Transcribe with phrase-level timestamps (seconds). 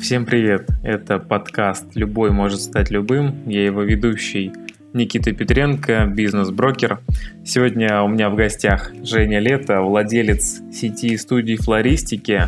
[0.00, 0.68] Всем привет!
[0.84, 3.34] Это подкаст «Любой может стать любым».
[3.46, 4.52] Я его ведущий
[4.92, 7.00] Никита Петренко, бизнес-брокер.
[7.44, 12.44] Сегодня у меня в гостях Женя Лето, владелец сети студий флористики.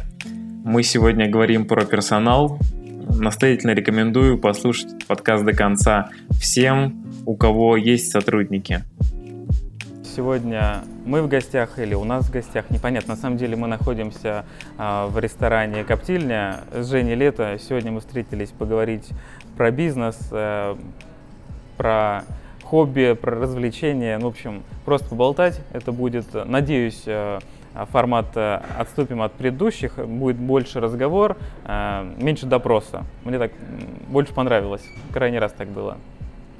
[0.64, 2.58] Мы сегодня говорим про персонал.
[3.18, 6.10] Настоятельно рекомендую послушать подкаст до конца
[6.40, 8.84] всем, у кого есть сотрудники.
[10.16, 13.14] Сегодня мы в гостях или у нас в гостях, непонятно.
[13.14, 14.44] На самом деле мы находимся
[14.76, 17.56] а, в ресторане «Коптильня» с Женей Лето.
[17.60, 19.08] Сегодня мы встретились поговорить
[19.56, 20.76] про бизнес, а,
[21.76, 22.24] про
[22.64, 24.18] хобби, про развлечения.
[24.18, 25.60] Ну, в общем, просто поболтать.
[25.72, 27.38] Это будет, надеюсь, э,
[27.92, 33.04] формат отступим от предыдущих, будет больше разговор, меньше допроса.
[33.24, 33.52] Мне так
[34.08, 34.82] больше понравилось.
[35.12, 35.98] Крайний раз так было.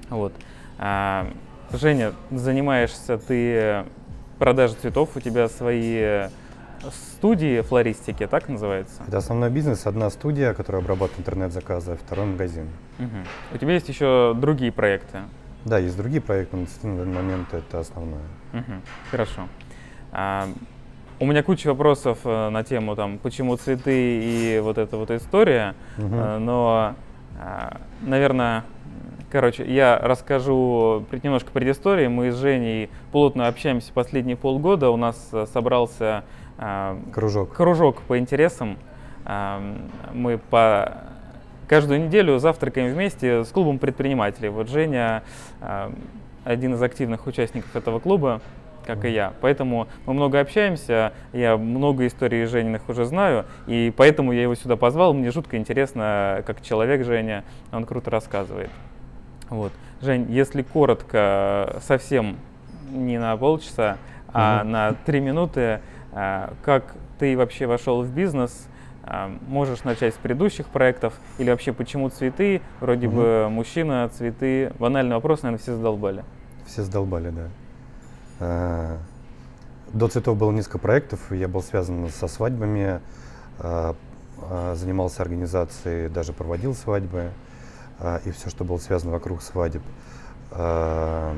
[0.09, 0.33] Вот.
[1.73, 3.85] Женя, занимаешься ты
[4.39, 6.29] продажей цветов, у тебя свои
[6.89, 9.03] студии флористики, так называется?
[9.07, 12.69] Это основной бизнес, одна студия, которая обрабатывает интернет-заказы, второй магазин.
[12.99, 13.55] Угу.
[13.55, 15.19] У тебя есть еще другие проекты?
[15.65, 18.23] Да, есть другие проекты, но на данный момент это основное.
[18.53, 18.73] Угу.
[19.11, 19.43] Хорошо.
[20.13, 20.49] А,
[21.19, 25.75] у меня куча вопросов э, на тему, там, почему цветы и вот эта вот история,
[25.99, 26.07] угу.
[26.09, 26.95] но,
[27.39, 28.65] а, наверное,
[29.31, 32.09] Короче, я расскажу немножко предыстории.
[32.09, 34.91] Мы с Женей плотно общаемся последние полгода.
[34.91, 36.25] У нас э, собрался
[36.59, 37.55] э, кружок.
[37.55, 38.77] кружок по интересам.
[39.25, 39.61] Э,
[40.13, 40.95] мы по
[41.69, 44.49] каждую неделю завтракаем вместе с клубом предпринимателей.
[44.49, 45.23] Вот Женя
[45.61, 45.93] э,
[46.43, 48.41] один из активных участников этого клуба
[48.85, 49.35] как и я.
[49.41, 54.75] Поэтому мы много общаемся, я много историй Жениных уже знаю, и поэтому я его сюда
[54.75, 55.13] позвал.
[55.13, 58.71] Мне жутко интересно, как человек Женя, он круто рассказывает.
[59.51, 59.73] Вот.
[60.01, 62.39] Жень, если коротко, совсем
[62.91, 63.99] не на полчаса,
[64.29, 64.33] угу.
[64.35, 65.81] а на три минуты,
[66.13, 68.67] а, как ты вообще вошел в бизнес?
[69.03, 72.63] А, можешь начать с предыдущих проектов или вообще почему цветы?
[72.81, 73.17] Вроде угу.
[73.17, 74.73] бы мужчина, цветы.
[74.79, 76.25] Банальный вопрос, наверное, все задолбали.
[76.67, 77.49] Все задолбали, да.
[78.39, 78.99] А,
[79.93, 81.21] до цветов было несколько проектов.
[81.31, 83.01] Я был связан со свадьбами,
[84.73, 87.31] занимался организацией, даже проводил свадьбы.
[88.01, 89.83] А, и все, что было связано вокруг свадеб.
[90.51, 91.37] А,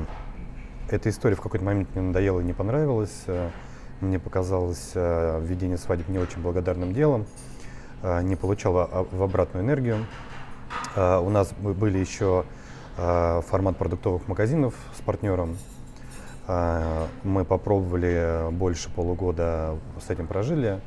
[0.89, 3.23] эта история в какой-то момент мне надоела и не понравилась.
[3.27, 3.51] А,
[3.99, 7.25] мне показалось введение свадеб не очень благодарным делом.
[8.01, 10.05] Не получала в обратную энергию.
[10.97, 12.43] У нас были еще
[12.97, 15.57] формат продуктовых магазинов с партнером.
[17.23, 20.81] Мы попробовали больше полугода с этим прожили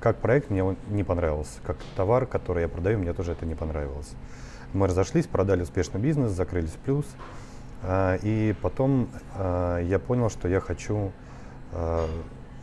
[0.00, 3.54] как проект мне он не понравился, как товар, который я продаю, мне тоже это не
[3.54, 4.10] понравилось.
[4.72, 7.04] Мы разошлись, продали успешный бизнес, закрылись в плюс.
[7.82, 11.12] А, и потом а, я понял, что я хочу
[11.72, 12.08] а,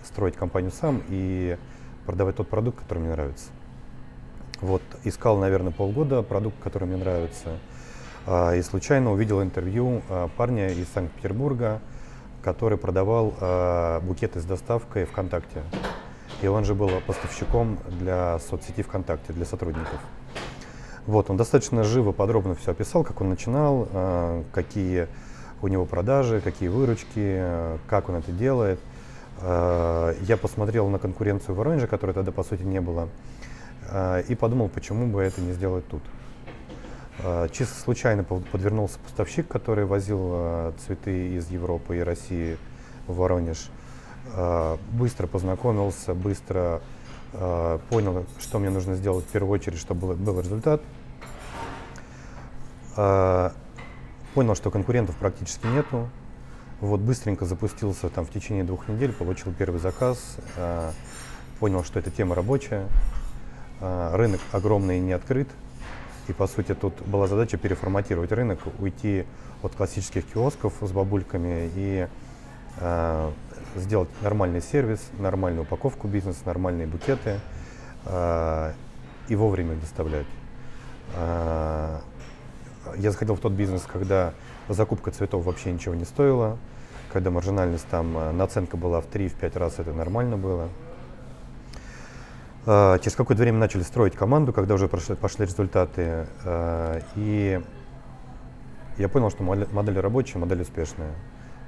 [0.05, 1.57] строить компанию сам и
[2.05, 3.49] продавать тот продукт, который мне нравится.
[4.61, 7.57] Вот искал, наверное, полгода продукт, который мне нравится.
[8.55, 10.01] И случайно увидел интервью
[10.35, 11.79] парня из Санкт-Петербурга,
[12.43, 13.33] который продавал
[14.01, 15.61] букеты с доставкой ВКонтакте.
[16.41, 19.99] И он же был поставщиком для соцсети ВКонтакте, для сотрудников.
[21.07, 25.07] Вот, он достаточно живо, подробно все описал, как он начинал, э, какие
[25.61, 28.77] у него продажи, какие выручки, э, как он это делает.
[29.39, 33.07] Э, я посмотрел на конкуренцию в Воронеже, которой тогда по сути не было,
[34.27, 36.01] и подумал, почему бы это не сделать тут.
[37.53, 42.57] Чисто случайно подвернулся поставщик, который возил цветы из Европы и России
[43.07, 43.69] в Воронеж.
[44.33, 46.81] А, быстро познакомился, быстро
[47.33, 50.81] а, понял, что мне нужно сделать в первую очередь, чтобы был результат.
[52.95, 53.53] А,
[54.33, 56.09] понял, что конкурентов практически нету.
[56.79, 60.38] Вот быстренько запустился там в течение двух недель, получил первый заказ,
[61.59, 62.85] понял, что эта тема рабочая,
[63.81, 65.47] рынок огромный и не открыт.
[66.27, 69.25] И по сути тут была задача переформатировать рынок, уйти
[69.63, 72.07] от классических киосков с бабульками и
[73.79, 77.39] сделать нормальный сервис, нормальную упаковку бизнеса, нормальные букеты
[78.06, 78.74] э,
[79.27, 80.27] и вовремя доставлять.
[81.15, 82.00] Э,
[82.97, 84.33] я заходил в тот бизнес, когда
[84.69, 86.57] закупка цветов вообще ничего не стоила,
[87.12, 90.69] когда маржинальность там, э, наценка была в 3-5 раз, это нормально было.
[92.65, 96.27] Э, через какое-то время начали строить команду, когда уже пошли, пошли результаты.
[96.44, 97.62] Э, и
[98.97, 101.12] я понял, что модель, модель рабочая, модель успешная.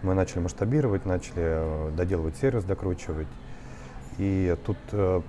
[0.01, 3.27] Мы начали масштабировать, начали э, доделывать сервис, докручивать.
[4.17, 5.21] И тут э,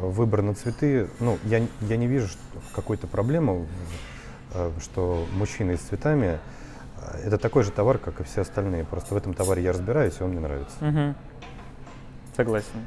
[0.00, 2.28] выбор на цветы, ну, я, я не вижу
[2.74, 3.66] какой-то проблемы,
[4.54, 6.38] э, что мужчины с цветами
[7.24, 8.84] это такой же товар, как и все остальные.
[8.84, 10.76] Просто в этом товаре я разбираюсь, и он мне нравится.
[10.80, 11.14] Угу.
[12.36, 12.86] Согласен.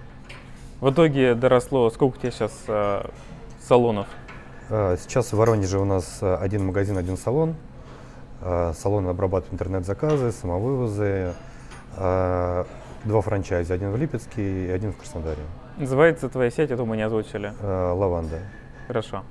[0.80, 3.06] В итоге доросло, сколько у тебя сейчас э,
[3.62, 4.08] салонов?
[4.70, 7.56] А, Сейчас в Воронеже у нас один магазин, один салон.
[8.42, 11.34] А, Салон обрабатывает интернет-заказы, самовывозы.
[11.98, 12.66] А,
[13.06, 15.40] Два франчайза, один в Липецке и один в Краснодаре.
[15.78, 17.54] Называется твоя сеть, это мы не озвучили.
[17.62, 18.40] А, Лаванда.
[18.88, 19.24] Хорошо.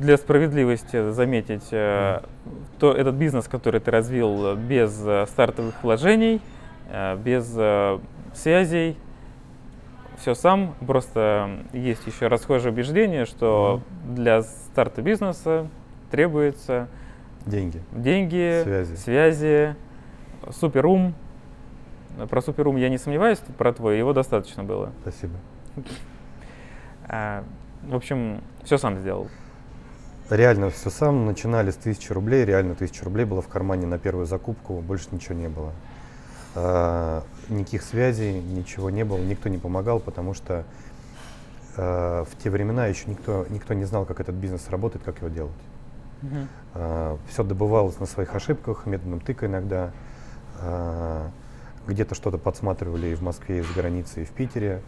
[0.00, 2.20] Для справедливости заметить, э,
[2.78, 6.40] то этот бизнес, который ты развил без э, стартовых вложений,
[6.88, 7.98] э, без э,
[8.34, 8.96] связей,
[10.18, 10.74] все сам.
[10.86, 15.66] Просто есть еще расхожее убеждение, что для старта бизнеса
[16.10, 16.88] требуется
[17.46, 17.80] Деньги.
[17.92, 18.94] деньги, Связи.
[18.96, 19.76] связи,
[20.50, 21.14] суперум.
[22.30, 24.92] Про суперум я не сомневаюсь, про твой его достаточно было.
[25.02, 25.34] Спасибо.
[27.06, 27.44] А,
[27.84, 29.28] в общем, все сам сделал.
[30.30, 31.24] Реально все сам.
[31.26, 32.44] Начинали с тысячи рублей.
[32.44, 34.80] Реально тысяча рублей было в кармане на первую закупку.
[34.80, 35.72] Больше ничего не было.
[36.54, 39.18] А, никаких связей, ничего не было.
[39.18, 40.64] Никто не помогал, потому что
[41.76, 45.28] а, в те времена еще никто, никто не знал, как этот бизнес работает, как его
[45.28, 45.52] делать.
[47.28, 49.92] Все добывалось на своих ошибках, методом тыка иногда.
[50.60, 51.30] А,
[51.86, 54.82] где-то что-то подсматривали и в Москве, и за границей, и в Питере.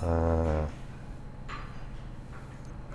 [0.00, 0.66] А,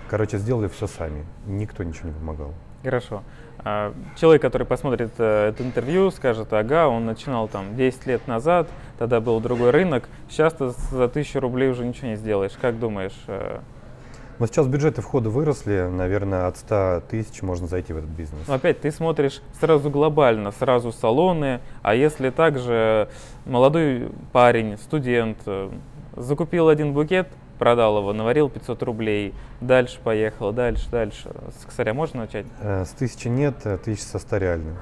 [0.09, 1.25] короче, сделали все сами.
[1.45, 2.53] Никто ничего не помогал.
[2.83, 3.23] Хорошо.
[3.59, 8.67] А, Человек, который посмотрит э, это интервью, скажет, ага, он начинал там 10 лет назад,
[8.97, 12.53] тогда был другой рынок, сейчас ты за тысячу рублей уже ничего не сделаешь.
[12.59, 13.19] Как думаешь?
[14.37, 18.41] Но сейчас бюджеты входа выросли, наверное, от 100 тысяч можно зайти в этот бизнес.
[18.47, 23.07] Ну, опять ты смотришь сразу глобально, сразу салоны, а если также
[23.45, 25.69] молодой парень, студент, э,
[26.17, 27.29] закупил один букет,
[27.59, 31.31] продал его, наварил 500 рублей, дальше поехал, дальше, дальше.
[31.61, 32.45] С косаря можно начать?
[32.59, 34.73] Э, С тысячи нет, э, тысяча со 100 реально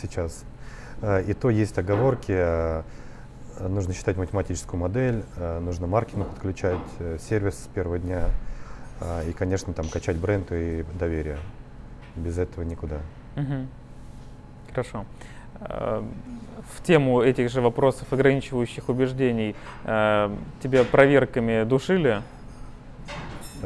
[0.00, 0.44] сейчас.
[1.26, 2.84] И то есть оговорки,
[3.60, 5.24] нужно считать математическую модель,
[5.60, 6.78] нужно маркетинг подключать,
[7.28, 8.28] сервис с первого дня
[9.28, 11.38] и, конечно, там качать бренд и доверие.
[12.16, 12.98] Без этого никуда.
[13.36, 13.68] Мгм.
[14.70, 15.04] Хорошо.
[15.60, 16.02] Э,
[16.74, 19.54] В тему этих же вопросов ограничивающих убеждений
[19.84, 22.22] э, тебя проверками душили?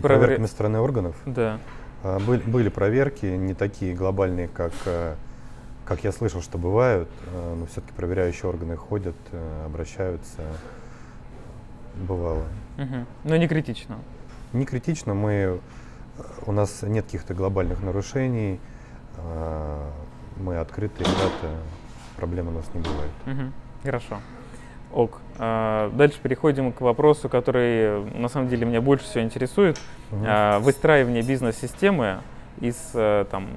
[0.01, 1.17] Проверками стороны органов.
[1.27, 1.59] Да.
[2.03, 5.15] А, Были, были проверки, не такие глобальные, как, э,
[5.85, 9.17] как я слышал, что бывают, но все-таки проверяющие органы ходят,
[9.65, 10.43] обращаются.
[11.95, 12.45] Бывало.
[12.77, 13.07] Мгм.
[13.25, 13.99] Но не критично.
[14.57, 15.59] Не критично, мы, э,
[16.47, 18.59] у нас нет каких-то глобальных нарушений,
[19.19, 19.91] э,
[20.39, 21.61] мы открытые ребята,
[22.17, 23.11] проблем у нас не бывает.
[23.27, 23.53] Мгм.
[23.83, 24.17] Хорошо.
[24.95, 25.21] Ок.
[25.39, 29.79] А, Дальше переходим к вопросу, который на самом деле меня больше всего интересует.
[30.11, 32.21] А, Выстраивание бизнес-системы
[32.59, 33.49] из э, там,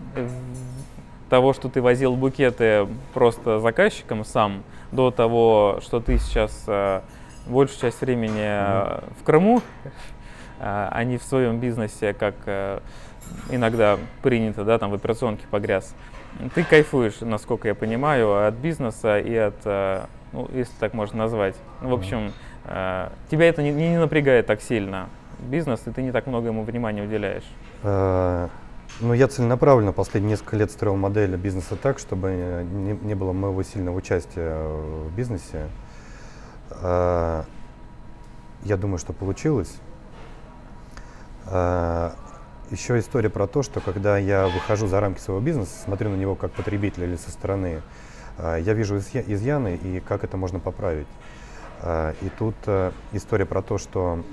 [1.30, 7.00] того, что ты возил букеты просто заказчикам сам, до того, что ты сейчас э,
[7.48, 9.62] большую часть времени э, в Крыму,
[10.60, 12.80] а не в своем бизнесе, как э,
[13.50, 15.96] иногда принято, да, там в операционке погряз.
[16.54, 21.56] Ты кайфуешь, насколько я понимаю, от бизнеса и от, э, ну, если так можно назвать.
[21.82, 22.34] Ну, в общем,
[22.66, 25.08] э, тебя это не, не напрягает так сильно.
[25.40, 27.46] Бизнес, и ты не так много ему внимания уделяешь.
[29.02, 32.32] Ну, я целенаправленно последние несколько лет строил модель бизнеса так, чтобы
[32.70, 35.68] не, не было моего сильного участия в бизнесе.
[36.82, 37.46] Я
[38.78, 39.80] думаю, что получилось.
[41.48, 42.12] Э,
[42.72, 46.36] Еще история про то, что когда я выхожу за рамки своего бизнеса, смотрю на него
[46.36, 47.82] как потребитель или со стороны,
[48.38, 51.08] э, я вижу изъя- изъяны и как это можно поправить.
[51.82, 54.24] Э, И тут э, история про то, что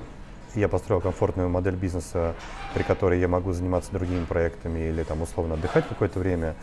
[0.55, 2.35] я построил комфортную модель бизнеса,
[2.75, 6.55] при которой я могу заниматься другими проектами или там условно отдыхать какое-то время.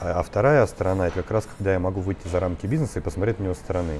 [0.00, 3.02] А а вторая сторона это как раз когда я могу выйти за рамки бизнеса и
[3.02, 3.98] посмотреть на него со стороны.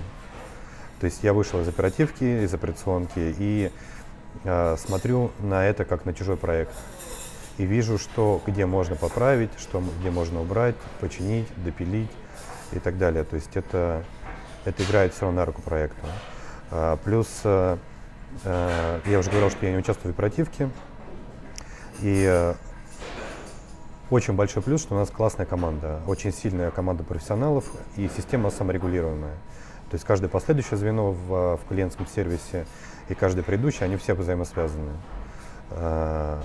[1.00, 3.70] То есть я вышел из оперативки, из операционки и
[4.78, 6.73] смотрю на это как на чужой проект.
[7.59, 12.11] И вижу, что где можно поправить, что где можно убрать, починить, допилить
[12.73, 13.25] и так далее.
[13.25, 14.04] То есть это,
[14.64, 16.07] это играет все равно на руку проекту.
[16.71, 17.76] А, плюс э,
[18.45, 20.71] э, я уже говорил, что я не участвую в оперативке.
[22.00, 22.54] И э,
[24.11, 27.64] очень большой плюс, что у нас классная команда, очень сильная команда профессионалов
[27.97, 29.35] и система саморегулируемая.
[29.90, 32.66] То есть каждое последующее звено в, э, в клиентском сервисе
[33.08, 34.92] и каждое предыдущее, они все взаимосвязаны.
[35.70, 36.38] Э,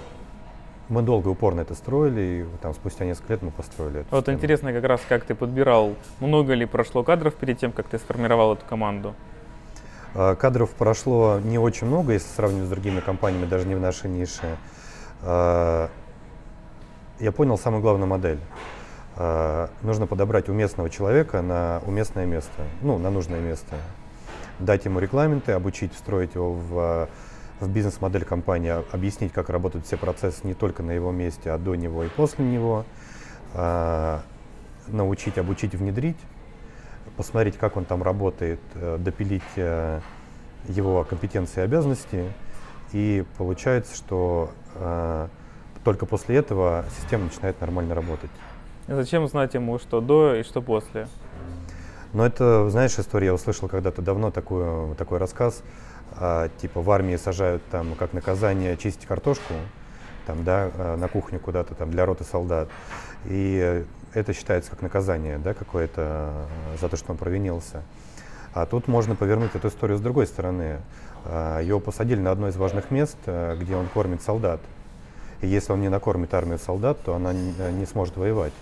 [0.90, 4.20] Мы долго и упорно это строили, и там спустя несколько лет мы построили эту Вот
[4.20, 4.38] систему.
[4.38, 8.54] интересно как раз, как ты подбирал, много ли прошло кадров перед тем, как ты сформировал
[8.54, 9.16] эту команду?
[10.14, 14.10] А, Кадров прошло не очень много, если сравнивать с другими компаниями, даже не в нашей
[14.10, 14.58] нише.
[15.22, 15.90] А,
[17.20, 18.40] Я понял самую главную модель.
[19.84, 23.76] Нужно подобрать уместного человека на уместное место, ну, на нужное место.
[24.64, 27.10] Дать ему регламенты, обучить, встроить его в,
[27.60, 31.76] в бизнес-модель компании, объяснить, как работают все процессы не только на его месте, а до
[31.76, 32.86] него и после него,
[33.54, 34.20] э,
[34.88, 36.18] научить, обучить, внедрить,
[37.18, 40.00] посмотреть, как он там работает, э, допилить э,
[40.68, 42.32] его компетенции и обязанности.
[42.92, 45.28] И получается, что э,
[45.84, 48.32] только после этого система начинает нормально работать.
[48.88, 51.08] Зачем знать ему, что до и что после?
[52.14, 55.64] Ну, это, знаешь, история, я услышал когда-то давно такую, такой рассказ,
[56.12, 59.56] а, типа в армии сажают там как наказание чистить картошку,
[60.28, 62.70] там, да, а, на кухню куда-то там для роты солдат.
[63.26, 66.48] И это считается как наказание, да, какое-то а,
[66.80, 67.82] за то, что он провинился.
[68.54, 70.82] А тут можно повернуть эту историю с другой стороны.
[71.64, 74.60] Его посадили на одно из важных мест, где он кормит солдат.
[75.42, 78.54] И если он не накормит армию солдат, то она не сможет воевать.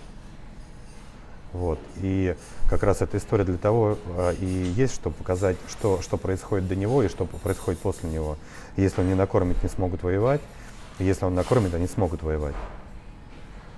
[1.52, 1.78] Вот.
[1.96, 2.34] И
[2.68, 6.76] как раз эта история для того а, и есть, чтобы показать, что, что происходит до
[6.76, 8.36] него и что происходит после него.
[8.76, 10.40] Если он не накормит, не смогут воевать.
[10.98, 12.54] И если он накормит, они смогут воевать.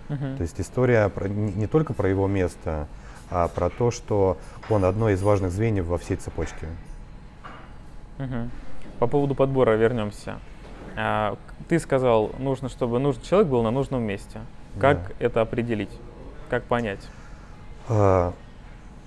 [0.08, 0.36] Uh-huh.
[0.36, 2.86] То есть история про, не, не только про его место,
[3.30, 4.36] а про то, что
[4.68, 6.68] он одно из важных звеньев во всей цепочке.
[8.18, 8.48] Uh-huh.
[8.98, 10.38] По поводу подбора вернемся.
[10.96, 11.36] А,
[11.68, 14.40] ты сказал, нужно, чтобы нужный человек был на нужном месте.
[14.78, 15.14] Как да.
[15.18, 15.90] это определить?
[16.48, 17.00] Как понять?
[17.88, 18.32] А,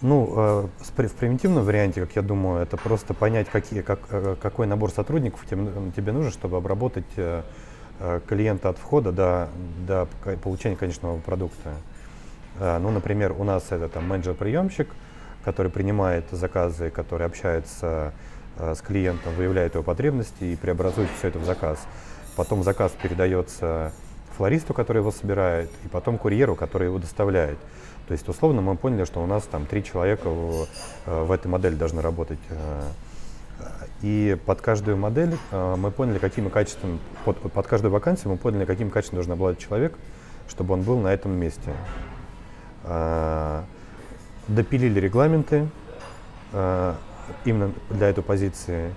[0.01, 4.67] ну, а, в примитивном варианте, как я думаю, это просто понять, какие, как, э, какой
[4.67, 7.41] набор сотрудников тебе, нужен, чтобы обработать э,
[7.99, 9.49] э, клиента от входа до,
[9.87, 10.07] до
[10.43, 11.73] получения конечного продукта.
[12.59, 14.89] Ну, например, у нас это там менеджер-приемщик,
[15.45, 18.13] который принимает заказы, который общается
[18.57, 21.77] с клиентом, выявляет его потребности и преобразует все это в заказ.
[22.35, 23.91] Потом заказ передается
[24.35, 27.59] флористу, который его собирает, и потом курьеру, который его доставляет.
[28.07, 30.67] То есть, условно, мы поняли, что у нас там три человека в,
[31.05, 32.39] э, в этой модели должны работать.
[32.49, 32.83] Э,
[34.01, 38.63] и под каждую модель э, мы поняли, какими качествами, под, под каждую вакансию мы поняли,
[38.63, 39.93] каким качеством должен обладать человек,
[40.47, 41.73] чтобы он был на этом месте.
[44.47, 45.67] Допилили регламенты
[46.53, 48.93] именно для этой позиции.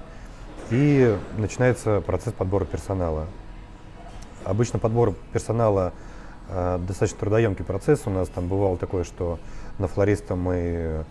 [0.71, 3.27] И начинается процесс подбора персонала.
[4.45, 5.93] Обычно подбор персонала
[6.87, 8.03] достаточно трудоемкий процесс.
[8.07, 9.39] У нас там бывало такое, что
[9.79, 11.05] на флориста мы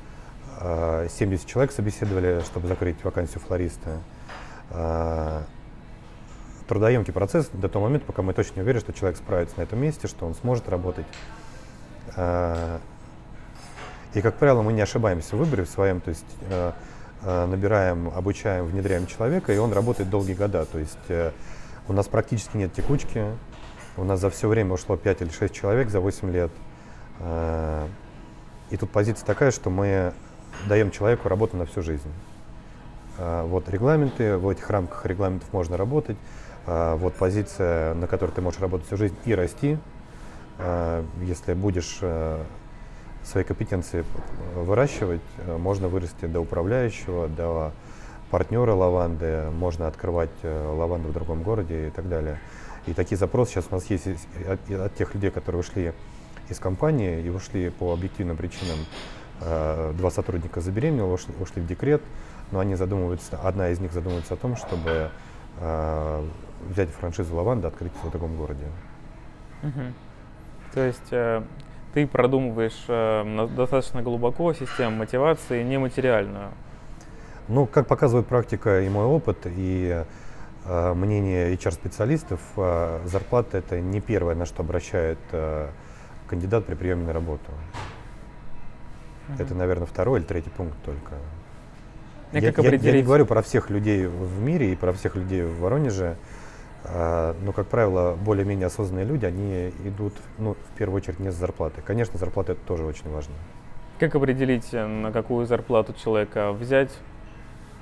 [0.60, 4.00] э, 70 человек собеседовали, чтобы закрыть вакансию флориста.
[4.72, 5.42] Э,
[6.68, 9.80] трудоемкий процесс до того момента, пока мы точно не уверены, что человек справится на этом
[9.80, 11.06] месте, что он сможет работать.
[12.16, 12.78] Э,
[14.14, 16.72] и, как правило, мы не ошибаемся в выборе в своем, то есть э,
[17.24, 20.66] э, набираем, обучаем, внедряем человека, и он работает долгие года.
[20.66, 21.32] То есть э,
[21.88, 23.26] у нас практически нет текучки.
[24.00, 26.52] У нас за все время ушло 5 или 6 человек за 8 лет.
[27.20, 27.86] Э,
[28.70, 30.14] и тут позиция такая, что мы
[30.70, 32.10] даем человеку работу на всю жизнь.
[33.18, 36.16] Э, вот регламенты, в этих рамках регламентов можно работать.
[36.66, 39.78] Э, вот позиция, на которой ты можешь работать всю жизнь и расти.
[41.22, 42.02] Если будешь
[43.24, 44.04] свои компетенции
[44.56, 45.22] выращивать,
[45.58, 47.72] можно вырасти до управляющего, до
[48.30, 52.40] партнеры лаванды, можно открывать лаванду в другом городе и так далее.
[52.90, 54.08] И такие запросы сейчас у нас есть
[54.48, 55.94] от, от тех людей, которые ушли
[56.50, 58.80] из компании и ушли по объективным причинам.
[59.42, 62.02] Э, два сотрудника забеременели, ушли, ушли в декрет,
[62.52, 65.12] но они задумываются, одна из них задумывается о том, чтобы
[65.60, 66.28] э,
[66.68, 68.66] взять франшизу лаванды, открыть в другом городе.
[69.62, 69.82] Угу.
[70.74, 71.44] То есть э,
[71.94, 76.50] ты продумываешь э, достаточно глубоко систему мотивации нематериальную.
[77.50, 80.06] Ну, как показывает практика и мой опыт, и
[80.66, 85.70] мнение HR-специалистов, э, зарплата это не первое, на что обращает э,
[86.28, 87.52] кандидат при приеме на работу.
[89.28, 89.42] Uh-huh.
[89.42, 91.16] Это, наверное, второй или третий пункт только.
[92.32, 95.16] И я, как я, я не говорю про всех людей в мире и про всех
[95.16, 96.18] людей в Воронеже,
[96.84, 101.36] э, но, как правило, более-менее осознанные люди, они идут ну, в первую очередь не с
[101.36, 101.82] зарплаты.
[101.82, 103.34] Конечно, зарплата это тоже очень важно.
[103.98, 106.92] Как определить, на какую зарплату человека взять,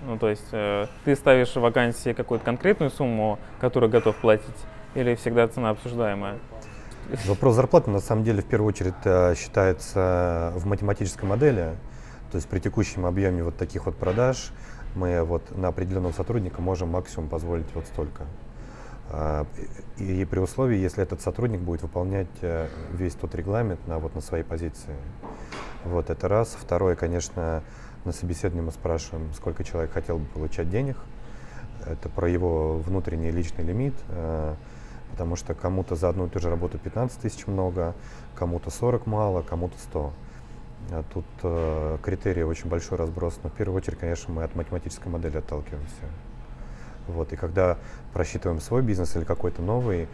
[0.06, 4.46] ну, то есть э, ты ставишь в вакансии какую-то конкретную сумму, которую готов платить,
[4.96, 6.38] или всегда цена обсуждаемая?
[7.26, 11.76] Вопрос зарплаты на самом деле в первую очередь э, считается в математической модели.
[12.32, 14.52] То есть при текущем объеме вот таких вот продаж
[14.96, 18.24] мы вот на определенного сотрудника можем максимум позволить вот столько.
[19.10, 19.46] А,
[19.98, 24.22] и при условии, если этот сотрудник будет выполнять э, весь тот регламент на, вот, на
[24.22, 24.96] своей позиции.
[25.86, 26.58] Вот это раз.
[26.60, 27.64] Второе, конечно,
[28.08, 30.98] на собеседовании мы спрашиваем, сколько человек хотел бы получать денег.
[31.86, 34.56] Это про его внутренний личный лимит, э,
[35.12, 37.94] потому что кому-то за одну и ту же работу 15 тысяч много,
[38.36, 40.14] кому-то 40 мало, кому-то 100.
[40.92, 43.40] А тут э, критерии очень большой разброс.
[43.44, 46.06] Но в первую очередь, конечно, мы от математической модели отталкиваемся.
[47.08, 47.34] Вот.
[47.34, 47.78] И когда
[48.14, 50.08] просчитываем свой бизнес или какой-то новый,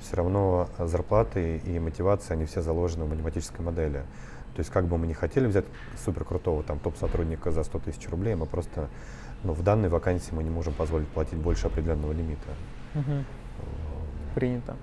[0.00, 4.02] все равно зарплаты и мотивация, они все заложены в математической модели.
[4.56, 5.66] То есть как бы мы не хотели взять
[6.02, 8.88] супер крутого там топ-сотрудника за 100 тысяч рублей, мы просто
[9.44, 12.48] ну, в данной вакансии мы не можем позволить платить больше определенного лимита.
[12.94, 13.24] Угу.
[14.34, 14.76] Принято.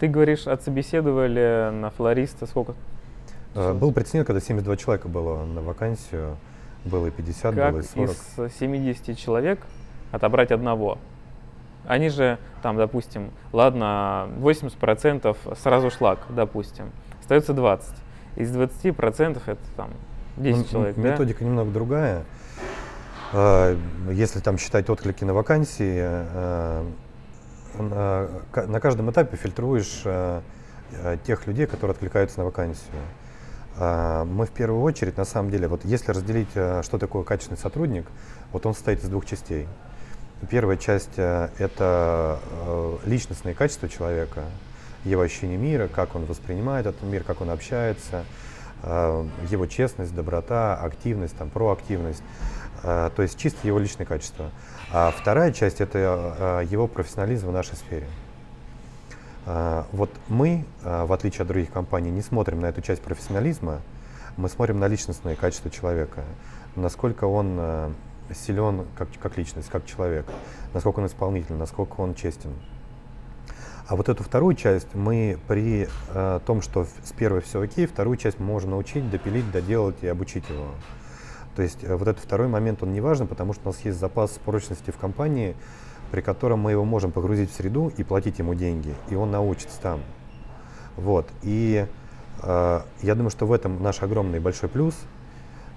[0.00, 2.74] Ты говоришь, отсобеседовали на флориста сколько?
[3.54, 6.36] Э, был прецедент, когда 72 человека было на вакансию,
[6.84, 8.10] было и 50, как было и 40.
[8.10, 9.60] из 70 человек
[10.12, 10.98] отобрать одного?
[11.86, 18.03] Они же там, допустим, ладно, 80% сразу шлак, допустим, остается 20.
[18.36, 19.90] Из 20% это там
[20.36, 21.44] 10 ну, человек, Методика да?
[21.46, 22.24] немного другая.
[23.32, 23.76] А,
[24.10, 26.84] если там считать отклики на вакансии, э,
[27.76, 30.40] на каждом этапе фильтруешь э,
[30.92, 33.02] э, тех людей, которые откликаются на вакансию.
[33.76, 38.06] А, мы в первую очередь, на самом деле, вот если разделить, что такое качественный сотрудник,
[38.52, 39.66] вот он состоит из двух частей.
[40.50, 42.38] Первая часть– это
[43.06, 44.42] личностные качества человека,
[45.04, 48.24] его ощущение мира, как он воспринимает этот мир, как он общается,
[48.82, 52.22] его честность, доброта, активность, там, проактивность.
[52.86, 54.50] А, то есть чисто его личные качества.
[54.92, 58.06] А вторая часть– это а, его профессионализм в нашей сфере.
[59.92, 63.82] Вот мы, в отличие от других компаний, не смотрим на эту часть профессионализма,
[64.38, 66.24] мы смотрим на личностные качества человека,
[66.76, 67.94] насколько он
[68.34, 70.24] силен как, как личность, как человек,
[70.72, 72.54] насколько он исполнитель, насколько он честен.
[73.86, 78.16] А вот эту вторую часть мы при э, том, что с первой все окей, вторую
[78.16, 80.68] часть можем научить, допилить, доделать и обучить его.
[81.54, 83.98] То есть э, вот этот второй момент, он не важен, потому что у нас есть
[83.98, 85.54] запас прочности в компании,
[86.10, 89.78] при котором мы его можем погрузить в среду и платить ему деньги, и он научится
[89.80, 90.00] там.
[90.96, 91.28] Вот.
[91.42, 91.86] И
[92.42, 94.94] э, я думаю, что в этом наш огромный большой плюс.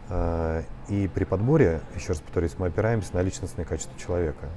[0.10, 4.48] Э, и при подборе, еще раз повторюсь, мы опираемся на личностные качества человека.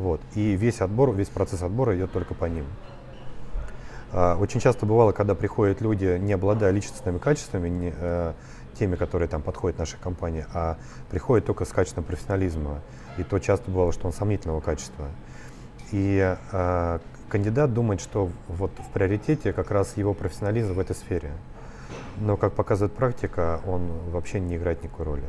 [0.00, 0.22] Вот.
[0.34, 2.64] И весь отбор, весь процесс отбора идет только по ним.
[4.12, 8.32] Э, очень часто бывало, когда приходят люди, не обладая личностными качествами, не, э,
[8.78, 10.78] теми, которые там подходят нашей компании, а
[11.10, 12.80] приходит только с качеством профессионализма.
[13.18, 15.08] И то часто бывало, что он сомнительного качества.
[15.92, 21.30] И э, кандидат думает, что вот в приоритете как раз его профессионализм в этой сфере.
[22.16, 25.24] Но, как показывает практика, он вообще не играет никакой роли.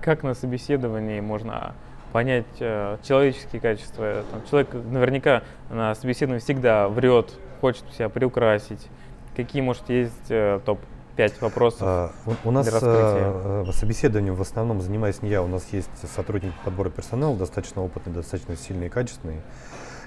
[0.00, 1.74] Как на собеседовании можно
[2.14, 4.22] понять э, человеческие качества?
[4.30, 8.86] Там, человек наверняка на собеседовании всегда врет, хочет себя приукрасить.
[9.34, 10.78] Какие, может, есть э, топ
[11.16, 11.82] пять вопросов.
[11.82, 16.52] А, у, у нас а, собеседованием в основном занимаюсь не я, у нас есть сотрудник
[16.64, 19.40] подбора персонала, достаточно опытный, достаточно сильный и качественный.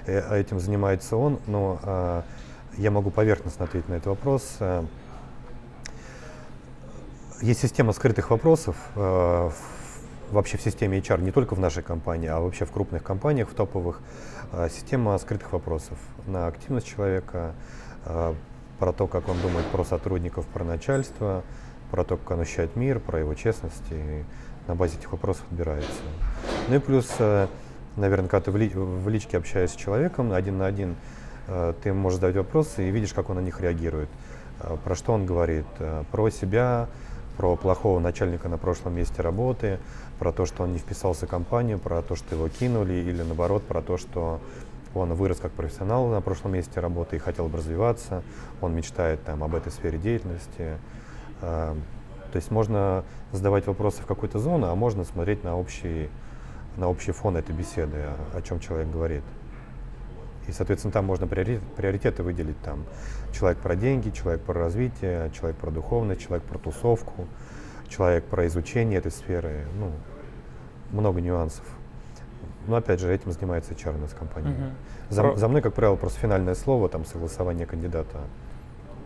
[0.06, 2.22] И, а этим занимается он, но а,
[2.78, 4.56] я могу поверхностно ответить на этот вопрос.
[4.60, 4.82] А,
[7.42, 9.77] есть система скрытых вопросов а, в,
[10.30, 13.54] вообще в системе HR, не только в нашей компании, а вообще в крупных компаниях, в
[13.54, 14.00] топовых.
[14.52, 17.54] А, система скрытых вопросов на активность человека,
[18.04, 18.34] а,
[18.78, 21.42] про то, как он думает про сотрудников, про начальство,
[21.90, 24.24] про то, как он ощущает мир, про его честность, и
[24.66, 25.90] на базе этих вопросов отбирается.
[26.68, 27.48] Ну и плюс, э,
[27.96, 30.96] наверное, когда ты в, ли, в личке общаешься с человеком один на один,
[31.48, 34.08] э, ты можешь задать вопросы и видишь, как он на них реагирует.
[34.60, 35.66] Э, про что он говорит?
[36.12, 36.88] Про себя,
[37.36, 39.78] про плохого начальника на прошлом месте работы,
[40.18, 43.62] про то, что он не вписался в компанию, про то, что его кинули, или наоборот,
[43.64, 44.40] про то, что
[44.94, 48.22] он вырос как профессионал на прошлом месте работы и хотел бы развиваться.
[48.60, 50.78] Он мечтает там, об этой сфере деятельности.
[51.40, 51.76] А,
[52.32, 56.08] то есть можно задавать вопросы в какую-то зону, а можно смотреть на общий,
[56.76, 58.04] на общий фон этой беседы,
[58.34, 59.22] о чем человек говорит.
[60.46, 62.58] И, соответственно, там можно приоритеты выделить.
[62.62, 62.84] Там
[63.32, 67.26] человек про деньги, человек про развитие, человек про духовность, человек про тусовку,
[67.88, 69.66] человек про изучение этой сферы.
[69.78, 69.92] Ну,
[70.90, 71.64] много нюансов.
[72.66, 74.50] Но опять же, этим занимается HR у нас компания.
[74.50, 75.14] Угу.
[75.14, 75.36] За, Про...
[75.36, 78.18] за мной, как правило, просто финальное слово, там согласование кандидата.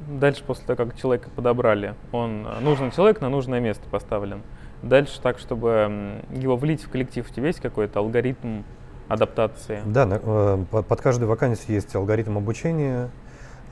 [0.09, 4.43] Дальше, после того, как человека подобрали, он э, нужный человек на нужное место поставлен.
[4.83, 8.63] Дальше так, чтобы его влить в коллектив, у тебя есть какой-то алгоритм
[9.07, 9.81] адаптации?
[9.87, 13.11] Да, на, э, под каждую вакансию есть алгоритм обучения,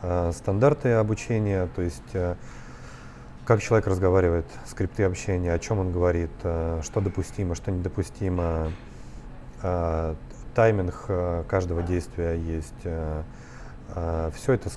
[0.02, 2.14] э, стандарты обучения, то есть
[3.50, 8.70] как человек разговаривает, скрипты общения, о чем он говорит, э, что допустимо, что недопустимо,
[9.62, 10.14] Э,
[10.54, 12.72] тайминг э, каждого действия есть.
[14.36, 14.70] Все это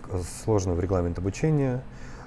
[0.43, 1.83] сложно в регламент обучения.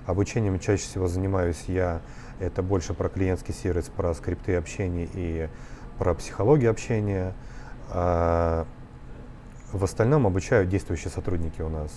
[0.06, 2.00] Обучением чаще всего занимаюсь я.
[2.38, 5.48] Это больше про клиентский сервис, про скрипты общения и
[5.98, 7.35] про психологию общения.
[7.88, 8.64] В
[9.72, 11.90] остальном обучают действующие сотрудники у нас.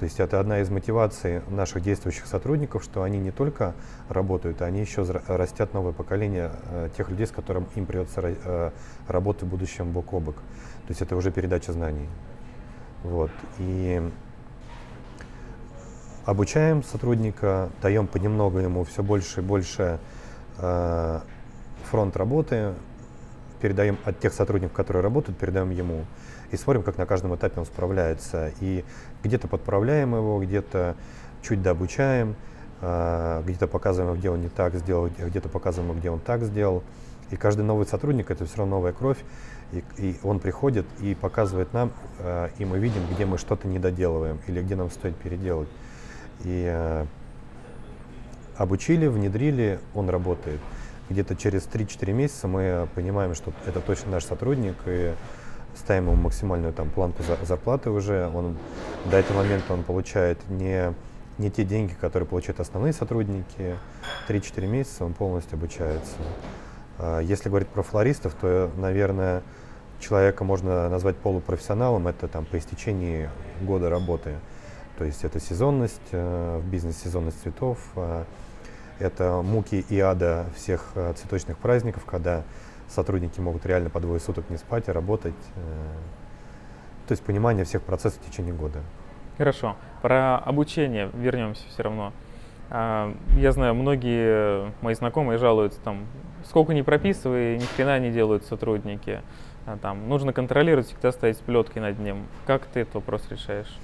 [0.00, 3.74] То есть это одна из мотиваций наших действующих сотрудников, что они не только
[4.08, 8.70] работают, они еще растят новое поколение э, тех людей, с которым им придется э,
[9.08, 10.36] работать в будущем бок о бок.
[10.36, 12.08] То есть это уже передача знаний.
[13.02, 13.30] Вот.
[13.58, 14.00] И
[16.24, 19.98] обучаем сотрудника, даем понемногу ему все больше и больше
[20.56, 21.20] э,
[21.90, 22.72] фронт работы,
[23.60, 26.06] передаем от тех сотрудников, которые работают, передаем ему
[26.50, 28.52] и смотрим, как на каждом этапе он справляется.
[28.60, 28.84] И
[29.22, 30.96] где-то подправляем его, где-то
[31.42, 32.36] чуть дообучаем,
[32.80, 36.82] а, где-то показываем, где он не так сделал, где-то показываем, где он так сделал.
[37.30, 39.18] И каждый новый сотрудник это все равно новая кровь,
[39.72, 43.78] и, и он приходит и показывает нам, а, и мы видим, где мы что-то не
[43.78, 45.68] доделываем или где нам стоит переделать.
[46.44, 47.06] И а,
[48.56, 50.60] обучили, внедрили, он работает.
[51.08, 55.14] Где-то через 3-4 месяца мы понимаем, что это точно наш сотрудник, и
[55.76, 58.56] ставим ему максимальную там планку за, зарплаты уже, он
[59.10, 60.94] до этого момента он получает не,
[61.38, 63.76] не те деньги, которые получают основные сотрудники,
[64.28, 66.16] 3-4 месяца он полностью обучается.
[66.98, 69.42] А, если говорить про флористов, то, наверное,
[70.00, 73.28] человека можно назвать полупрофессионалом, это там по истечении
[73.60, 74.34] года работы.
[74.98, 78.24] То есть это сезонность, э, в бизнес сезонность цветов, а,
[78.98, 82.42] это муки и ада всех э, цветочных праздников, когда
[82.90, 85.34] сотрудники могут реально по двое суток не спать и работать.
[85.56, 85.60] Э,
[87.06, 88.80] то есть понимание всех процессов в течение года.
[89.38, 89.76] Хорошо.
[90.02, 92.12] Про обучение вернемся все равно.
[92.70, 96.06] А, я знаю, многие мои знакомые жалуются, там,
[96.44, 99.22] сколько не прописывай, ни хрена не делают сотрудники.
[99.66, 102.26] А, там, нужно контролировать, всегда стоять с плеткой над ним.
[102.46, 103.76] Как ты этот вопрос решаешь?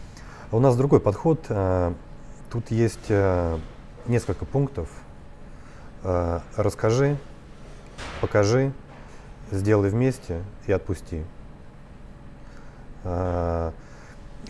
[0.53, 1.45] У нас другой подход.
[1.49, 1.95] Э,
[2.51, 3.59] тут есть э,
[4.07, 4.88] несколько пунктов.
[6.57, 7.16] Расскажи,
[8.21, 8.71] покажи,
[9.50, 11.24] сделай вместе и отпусти.
[13.04, 13.72] А,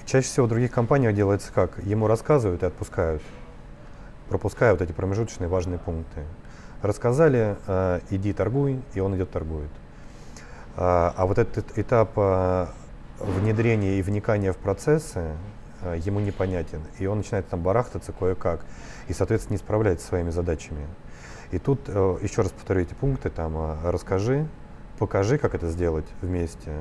[0.06, 1.78] чаще всего в других компаниях делается как?
[1.84, 3.22] Ему рассказывают и отпускают,
[4.28, 6.22] пропуская вот эти промежуточные важные пункты.
[6.82, 9.70] Рассказали, а, иди торгуй, и он идет торгует.
[10.76, 12.16] А, а вот этот этап
[13.18, 15.32] внедрения и вникания в процессы
[16.04, 16.82] ему непонятен.
[16.98, 18.64] И он начинает там барахтаться кое-как.
[19.08, 20.86] И, соответственно, не справляется со своими задачами.
[21.52, 24.48] И тут, э, еще раз повторю эти пункты, там, расскажи,
[24.98, 26.72] покажи, как это сделать вместе,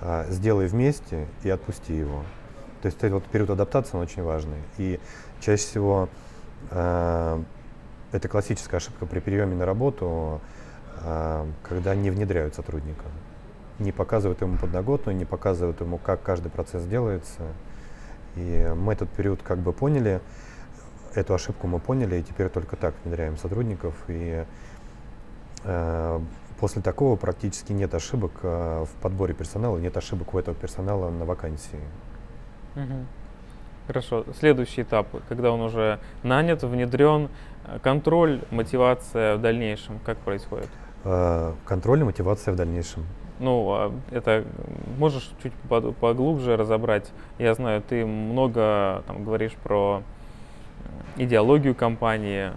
[0.00, 2.22] а, сделай вместе и отпусти его.
[2.82, 4.58] То есть этот вот период адаптации он очень важный.
[4.78, 4.98] И
[5.40, 6.08] чаще всего
[6.70, 7.42] э,
[8.12, 10.40] это классическая ошибка при приеме на работу,
[11.02, 13.04] э, когда не внедряют сотрудника,
[13.78, 17.42] не показывают ему подноготную, не показывают ему, как каждый процесс делается.
[18.36, 20.22] И мы этот период как бы поняли,
[21.14, 23.94] эту ошибку мы поняли, и теперь только так внедряем сотрудников.
[24.08, 24.44] И
[26.60, 31.24] После такого практически нет ошибок э, в подборе персонала, нет ошибок у этого персонала на
[31.24, 31.80] вакансии.
[32.76, 33.06] Угу.
[33.86, 34.24] Хорошо.
[34.38, 37.30] Следующий этап, когда он уже нанят, внедрен,
[37.64, 40.68] э, контроль, мотивация в дальнейшем, как происходит?
[41.04, 43.06] Э, контроль и мотивация в дальнейшем.
[43.38, 44.44] Ну, а это
[44.98, 45.54] можешь чуть
[45.98, 47.10] поглубже разобрать?
[47.38, 50.02] Я знаю, ты много там, говоришь про
[51.16, 52.50] идеологию компании,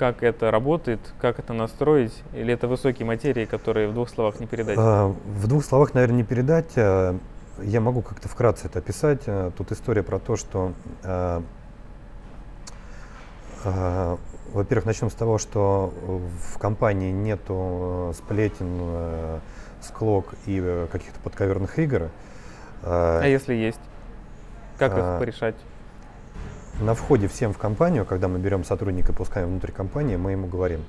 [0.00, 4.46] как это работает, как это настроить, или это высокие материи, которые в двух словах не
[4.46, 4.78] передать?
[4.78, 6.72] А, в двух словах, наверное, не передать.
[6.76, 7.18] А,
[7.60, 9.20] я могу как-то вкратце это описать.
[9.26, 10.72] А, тут история про то, что,
[14.54, 15.92] во-первых, начнем с того, что
[16.54, 19.40] в компании нету сплетен,
[19.82, 22.08] склок и э, каких-то подковерных игр.
[22.82, 23.80] А если есть?
[24.78, 25.56] Как их порешать?
[26.80, 30.46] На входе всем в компанию, когда мы берем сотрудника и пускаем внутрь компании, мы ему
[30.46, 30.84] говорим,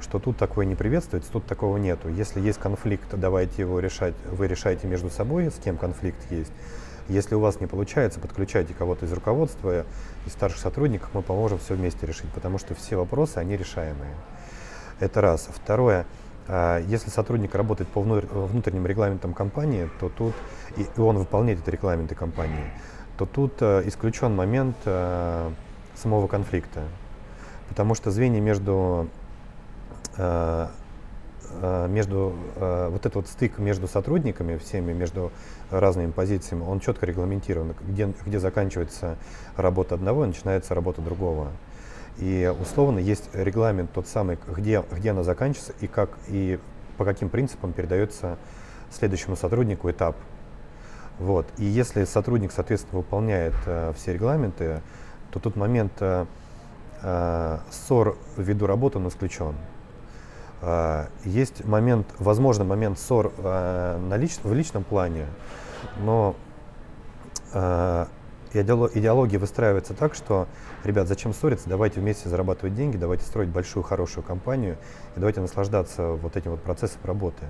[0.00, 2.08] что тут такое не приветствуется, тут такого нету.
[2.08, 6.52] Если есть конфликт, давайте его решать, вы решаете между собой, с кем конфликт есть.
[7.08, 9.84] Если у вас не получается, подключайте кого-то из руководства,
[10.26, 14.14] из старших сотрудников, мы поможем все вместе решить, потому что все вопросы, они решаемые.
[15.00, 15.48] Это раз.
[15.54, 16.06] Второе,
[16.46, 20.34] а, если сотрудник работает по внутренним регламентам компании, то тут
[20.76, 22.72] и он выполняет эти регламенты компании,
[23.20, 25.50] то тут э, исключен момент э,
[25.94, 26.84] самого конфликта.
[27.68, 29.08] Потому что звенья между,
[30.16, 30.68] э,
[31.88, 35.32] между вот этот вот стык между сотрудниками всеми, между
[35.70, 39.18] разными позициями, он четко регламентирован, где, где заканчивается
[39.56, 41.48] работа одного и начинается работа другого.
[42.18, 46.58] И условно есть регламент тот самый, где, где она заканчивается и, как, и
[46.96, 48.38] по каким принципам передается
[48.90, 50.16] следующему сотруднику этап
[51.18, 51.46] вот.
[51.58, 54.80] И если сотрудник, соответственно, выполняет э, все регламенты,
[55.30, 56.26] то тот момент э,
[57.02, 59.54] э, ссор ввиду работы он исключен.
[60.62, 65.26] Э, есть момент, возможно, момент ссор э, на лич, в личном плане,
[65.98, 66.36] но
[67.52, 68.06] э,
[68.52, 70.48] идеология выстраивается так, что,
[70.84, 74.76] ребят, зачем ссориться, давайте вместе зарабатывать деньги, давайте строить большую, хорошую компанию,
[75.16, 77.44] и давайте наслаждаться вот этим вот процессом работы.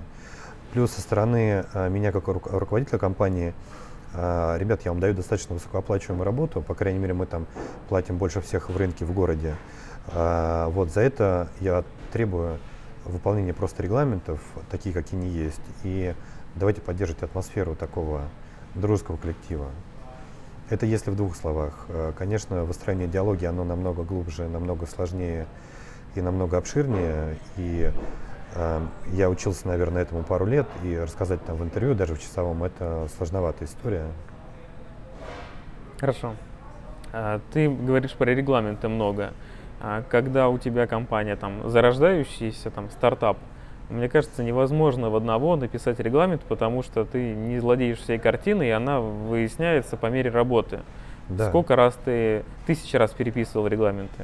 [0.71, 3.53] Плюс со стороны а, меня как руководителя компании,
[4.13, 7.45] а, ребят, я вам даю достаточно высокооплачиваемую работу, по крайней мере, мы там
[7.89, 9.55] платим больше всех в рынке в городе.
[10.13, 12.57] А, вот за это я требую
[13.03, 16.15] выполнения просто регламентов, такие, какие они есть, и
[16.55, 18.21] давайте поддерживать атмосферу такого
[18.73, 19.67] дружеского коллектива.
[20.69, 21.85] Это если в двух словах.
[22.17, 25.47] Конечно, выстроение диалоги, оно намного глубже, намного сложнее
[26.15, 27.37] и намного обширнее.
[27.57, 27.91] И
[29.13, 33.07] я учился, наверное, этому пару лет, и рассказать там в интервью, даже в часовом, это
[33.15, 34.07] сложноватая история.
[35.99, 36.33] Хорошо.
[37.13, 39.33] А, ты говоришь про регламенты много.
[39.79, 43.37] А когда у тебя компания там зарождающийся там стартап,
[43.89, 48.71] мне кажется, невозможно в одного написать регламент, потому что ты не владеешь всей картиной, и
[48.71, 50.79] она выясняется по мере работы.
[51.29, 51.49] Да.
[51.49, 54.23] Сколько раз ты, тысячи раз переписывал регламенты?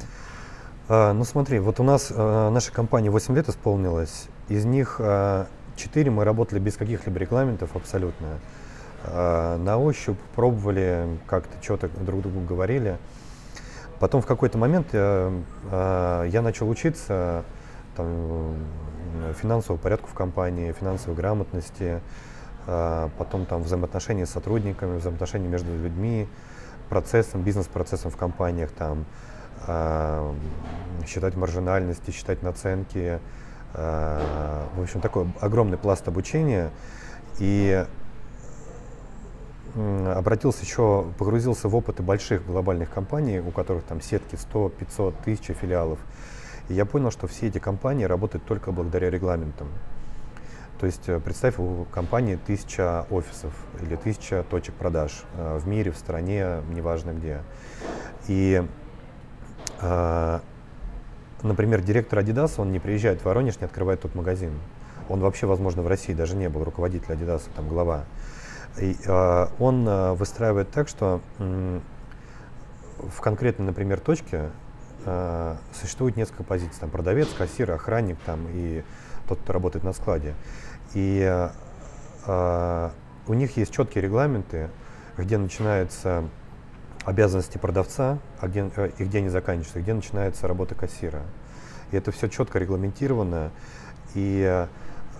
[0.90, 5.46] А, ну смотри, вот у нас а, наша компания 8 лет исполнилась, из них а,
[5.76, 8.26] 4 мы работали без каких-либо регламентов абсолютно.
[9.04, 12.96] А, на ощупь пробовали, как-то что-то друг другу говорили.
[14.00, 17.44] Потом в какой-то момент а, а, я начал учиться
[17.94, 18.56] там,
[19.42, 22.00] финансового порядка в компании, финансовой грамотности,
[22.66, 26.26] а, потом там взаимоотношения с сотрудниками, взаимоотношения между людьми,
[26.88, 29.27] процессом, бизнес-процессом в компаниях, там, а,
[31.06, 33.20] считать маржинальности, считать наценки.
[33.74, 36.70] А, в общем, такой огромный пласт обучения.
[37.38, 37.84] И
[39.74, 45.54] обратился еще, погрузился в опыты больших глобальных компаний, у которых там сетки 100, 500, 1000
[45.54, 45.98] филиалов.
[46.68, 49.68] И я понял, что все эти компании работают только благодаря регламентам.
[50.80, 55.90] То есть э, представь, у компании тысяча офисов или тысяча точек продаж э, в мире,
[55.90, 57.42] в стране, неважно где.
[58.28, 58.64] И,
[59.80, 64.52] например, директор Adidas, он не приезжает в Воронеж, не открывает тот магазин.
[65.08, 68.04] Он вообще, возможно, в России даже не был руководитель Adidas, там глава.
[68.78, 68.96] И,
[69.58, 71.20] он выстраивает так, что
[72.98, 74.50] в конкретной, например, точке
[75.04, 76.78] э, существует несколько позиций.
[76.80, 78.82] Там продавец, кассир, охранник там, и
[79.28, 80.34] тот, кто работает на складе.
[80.94, 81.50] И
[82.26, 82.90] э,
[83.26, 84.70] у них есть четкие регламенты,
[85.16, 86.24] где начинаются
[87.08, 91.22] обязанности продавца, а где, э, и где они заканчиваются, где начинается работа кассира.
[91.90, 93.50] И это все четко регламентировано,
[94.14, 94.42] и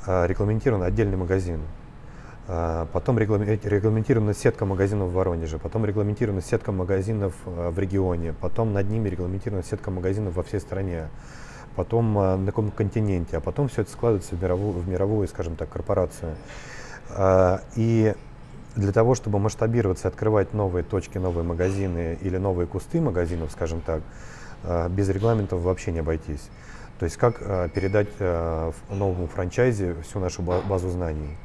[0.07, 1.61] э, регламентирован отдельный магазин.
[2.51, 8.89] А, потом регламентирована сетка магазинов в Воронеже, потом регламентирована сетка магазинов в регионе, потом над
[8.89, 11.09] ними регламентирована сетка магазинов во всей стране,
[11.77, 15.69] потом на каком континенте, а потом все это складывается в мировую, в мировую скажем так,
[15.69, 16.37] корпорацию.
[17.77, 18.15] И
[18.77, 24.03] для того, чтобы масштабироваться, открывать новые точки, новые магазины или новые кусты магазинов, скажем так,
[24.91, 26.49] без регламентов вообще не обойтись.
[26.99, 27.39] То есть как
[27.73, 28.09] передать
[28.91, 31.37] новому франчайзе всю нашу базу знаний.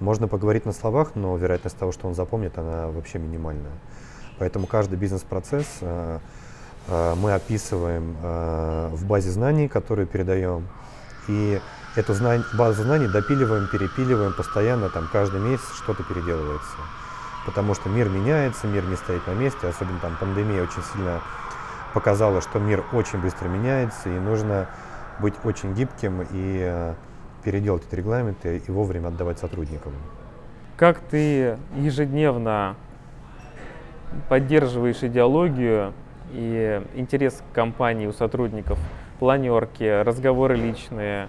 [0.00, 3.72] Можно поговорить на словах, но вероятность того, что он запомнит, она вообще минимальная.
[4.38, 6.18] Поэтому каждый бизнес-процесс э,
[6.88, 10.66] э, мы описываем э, в базе знаний, которую передаем.
[11.28, 11.60] И
[11.96, 16.76] эту знань, базу знаний допиливаем, перепиливаем постоянно, там каждый месяц что-то переделывается.
[17.44, 21.20] Потому что мир меняется, мир не стоит на месте, особенно там пандемия очень сильно
[21.92, 24.68] показала, что мир очень быстро меняется, и нужно
[25.20, 26.94] быть очень гибким и
[27.44, 29.92] переделать эти регламенты и вовремя отдавать сотрудникам.
[30.76, 32.76] Как ты ежедневно
[34.28, 35.92] поддерживаешь идеологию
[36.32, 38.78] и интерес к компании у сотрудников,
[39.18, 41.28] планерки, разговоры личные,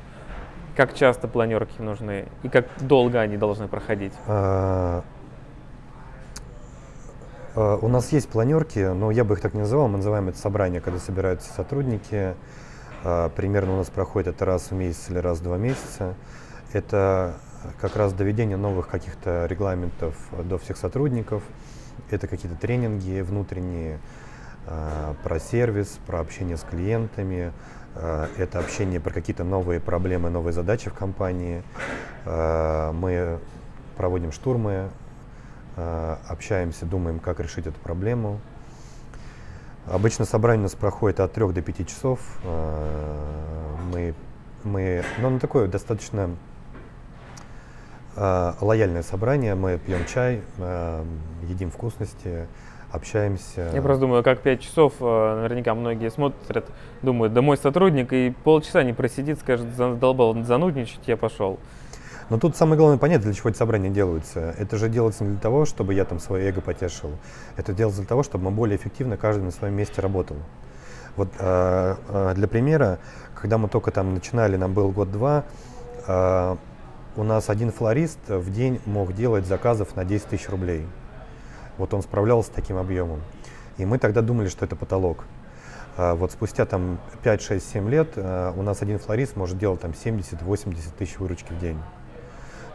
[0.75, 4.13] как часто планерки нужны и как долго они должны проходить?
[4.27, 5.03] А,
[7.55, 10.37] а, у нас есть планерки, но я бы их так не называл, мы называем это
[10.37, 12.35] собрание, когда собираются сотрудники,
[13.03, 16.15] а, примерно у нас проходит это раз в месяц или раз в два месяца.
[16.71, 17.35] Это
[17.79, 21.43] как раз доведение новых каких-то регламентов до всех сотрудников.
[22.09, 23.99] Это какие-то тренинги внутренние
[25.23, 27.53] про сервис, про общение с клиентами.
[27.95, 31.63] А, это общение про какие-то новые проблемы, новые задачи в компании.
[32.25, 33.39] Мы
[33.97, 34.89] проводим штурмы,
[35.75, 38.39] общаемся, думаем, как решить эту проблему.
[39.85, 42.19] Обычно собрание у нас проходит от 3 до 5 часов.
[43.91, 44.15] Мы,
[44.63, 46.29] мы, ну, оно такое достаточно
[48.15, 49.55] э, лояльное собрание.
[49.55, 51.05] Мы пьем чай, э,
[51.43, 52.47] едим вкусности,
[52.93, 53.71] общаемся.
[53.73, 56.65] Я просто думаю, как 5 часов, наверняка многие смотрят,
[57.01, 61.59] думают, да мой сотрудник и полчаса не просидит, скажет, задолбал занудничать, я пошел.
[62.29, 64.55] Но тут самое главное понять, для чего эти собрания делаются.
[64.57, 67.11] Это же делается не для того, чтобы я там свое эго потешил.
[67.57, 70.37] Это делается для того, чтобы мы более эффективно каждый на своем месте работал.
[71.15, 72.99] Вот э, э, для примера,
[73.35, 75.43] когда мы только там начинали, нам был год-два,
[76.07, 76.55] э,
[77.15, 80.87] у нас один флорист в день мог делать заказов на 10 тысяч рублей.
[81.77, 83.21] Вот он справлялся с таким объемом.
[83.77, 85.25] И мы тогда думали, что это потолок.
[85.95, 89.81] А вот спустя там 5, 6, 7 лет э, у нас один флорист может делать
[89.81, 91.77] там 70-80 тысяч выручки в день.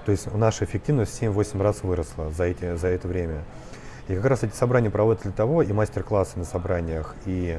[0.05, 3.43] То есть наша эффективность в 7-8 раз выросла за, эти, за это время.
[4.07, 7.59] И как раз эти собрания проводят для того, и мастер-классы на собраниях, и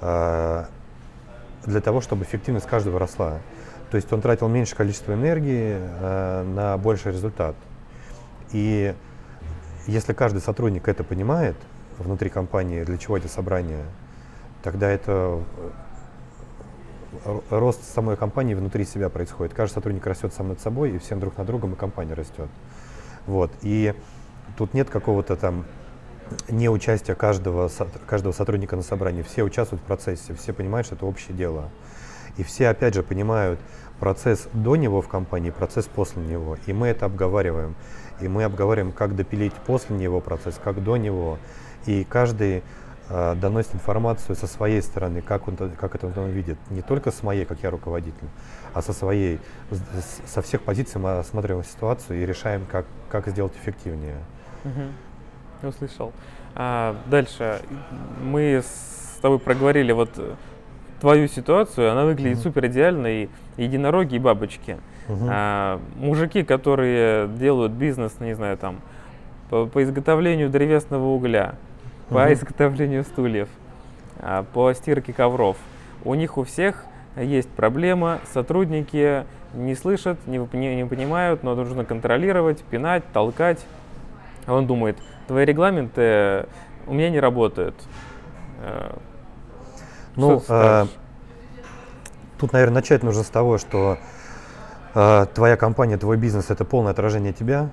[0.00, 0.64] э,
[1.66, 3.38] для того, чтобы эффективность каждого росла.
[3.90, 7.54] То есть он тратил меньшее количество энергии э, на больший результат.
[8.52, 8.94] И
[9.86, 11.56] если каждый сотрудник это понимает
[11.98, 13.84] внутри компании, для чего эти собрания,
[14.62, 15.42] тогда это
[17.50, 19.54] рост самой компании внутри себя происходит.
[19.54, 22.48] Каждый сотрудник растет сам над собой, и всем друг над другом, и компания растет.
[23.26, 23.50] Вот.
[23.62, 23.94] И
[24.56, 25.64] тут нет какого-то там
[26.48, 27.70] неучастия каждого,
[28.06, 29.22] каждого сотрудника на собрании.
[29.22, 31.70] Все участвуют в процессе, все понимают, что это общее дело.
[32.36, 33.60] И все, опять же, понимают
[34.00, 36.58] процесс до него в компании, процесс после него.
[36.66, 37.76] И мы это обговариваем.
[38.20, 41.38] И мы обговариваем, как допилить после него процесс, как до него.
[41.86, 42.62] И каждый
[43.08, 46.58] э, доносит информацию со своей стороны, как, он, как это он видит.
[46.70, 48.28] Не только с моей, как я руководитель,
[48.72, 49.40] а со своей.
[50.26, 54.18] Со всех позиций мы осматриваем ситуацию и решаем, как, как сделать эффективнее.
[54.64, 55.68] Угу.
[55.68, 56.12] Услышал.
[56.54, 57.60] А, дальше.
[58.22, 60.10] Мы с тобой проговорили вот
[61.04, 62.42] твою ситуацию, она выглядит mm-hmm.
[62.42, 64.78] супер идеально, и единороги, и бабочки.
[65.08, 65.28] Mm-hmm.
[65.28, 68.80] А, мужики, которые делают бизнес, не знаю, там,
[69.50, 71.56] по, по изготовлению древесного угля,
[72.08, 72.32] по mm-hmm.
[72.32, 73.48] изготовлению стульев,
[74.18, 75.56] а, по стирке ковров,
[76.04, 76.84] у них у всех
[77.16, 83.64] есть проблема, сотрудники не слышат, не, не, не понимают, но нужно контролировать, пинать, толкать.
[84.46, 86.46] А он думает, твои регламенты
[86.86, 87.74] у меня не работают.
[88.60, 88.96] Э,
[90.16, 90.86] ну, э,
[92.38, 94.13] тут, наверное, начать нужно с того, что э,
[94.94, 97.70] твоя компания, твой бизнес это полное отражение тебя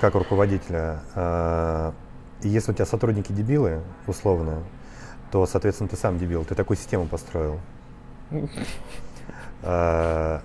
[0.00, 1.00] как руководителя.
[1.14, 1.92] Э,
[2.42, 4.62] и если у тебя сотрудники дебилы, условно,
[5.30, 6.44] то, соответственно, ты сам дебил.
[6.44, 7.60] Ты такую систему построил.
[9.62, 10.40] Э,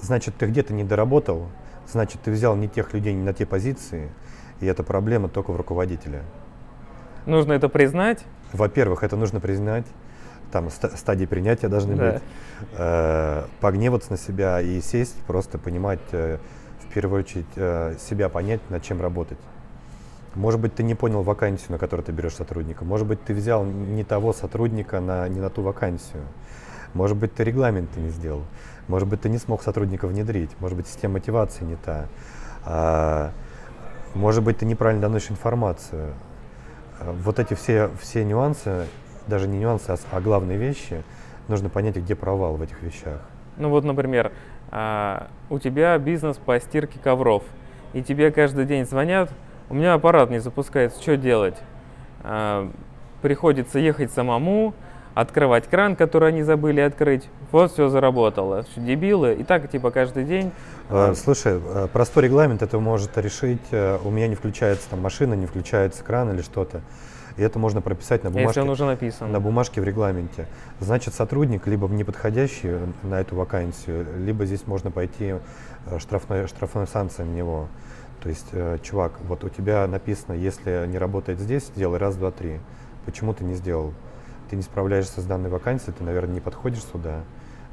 [0.00, 1.48] значит, ты где-то не доработал,
[1.86, 4.10] значит, ты взял не тех людей, не на те позиции,
[4.60, 6.22] и это проблема только в руководителе.
[7.26, 9.86] Нужно это признать, во-первых, это нужно признать,
[10.50, 12.12] там стадии принятия должны да.
[12.12, 12.22] быть,
[12.76, 16.38] э, погневаться на себя и сесть, просто понимать, э,
[16.80, 19.38] в первую очередь, э, себя понять, над чем работать.
[20.34, 22.84] Может быть, ты не понял вакансию, на которую ты берешь сотрудника.
[22.84, 26.22] Может быть, ты взял не того сотрудника на, не на ту вакансию.
[26.94, 28.42] Может быть, ты регламенты не сделал.
[28.86, 30.50] Может быть, ты не смог сотрудника внедрить.
[30.60, 32.06] Может быть, система мотивации не та.
[32.64, 33.32] А,
[34.14, 36.14] может быть, ты неправильно доносишь информацию
[37.00, 38.86] вот эти все, все нюансы,
[39.26, 41.02] даже не нюансы, а, а главные вещи,
[41.48, 43.20] нужно понять, где провал в этих вещах.
[43.56, 44.32] Ну вот, например,
[44.70, 47.42] а, у тебя бизнес по стирке ковров,
[47.92, 49.30] и тебе каждый день звонят,
[49.68, 51.56] у меня аппарат не запускается, что делать?
[52.22, 52.70] А,
[53.22, 54.74] приходится ехать самому,
[55.14, 57.28] открывать кран, который они забыли открыть.
[57.50, 58.64] Вот все заработало.
[58.76, 59.34] Дебилы.
[59.34, 60.52] И так типа каждый день.
[61.14, 63.60] Слушай, э, простой регламент это может решить.
[63.70, 66.80] Э, у меня не включается там машина, не включается кран или что-то.
[67.36, 68.48] И это можно прописать на бумажке.
[68.48, 69.32] Если он уже написан.
[69.32, 70.46] На бумажке в регламенте.
[70.80, 75.34] Значит, сотрудник либо неподходящий на эту вакансию, либо здесь можно пойти
[75.86, 77.68] э, штрафной, штрафной санкция на него.
[78.22, 82.30] То есть, э, чувак, вот у тебя написано, если не работает здесь, сделай раз, два,
[82.30, 82.60] три.
[83.06, 83.94] Почему ты не сделал?
[84.50, 87.20] ты не справляешься с данной вакансией, ты, наверное, не подходишь сюда,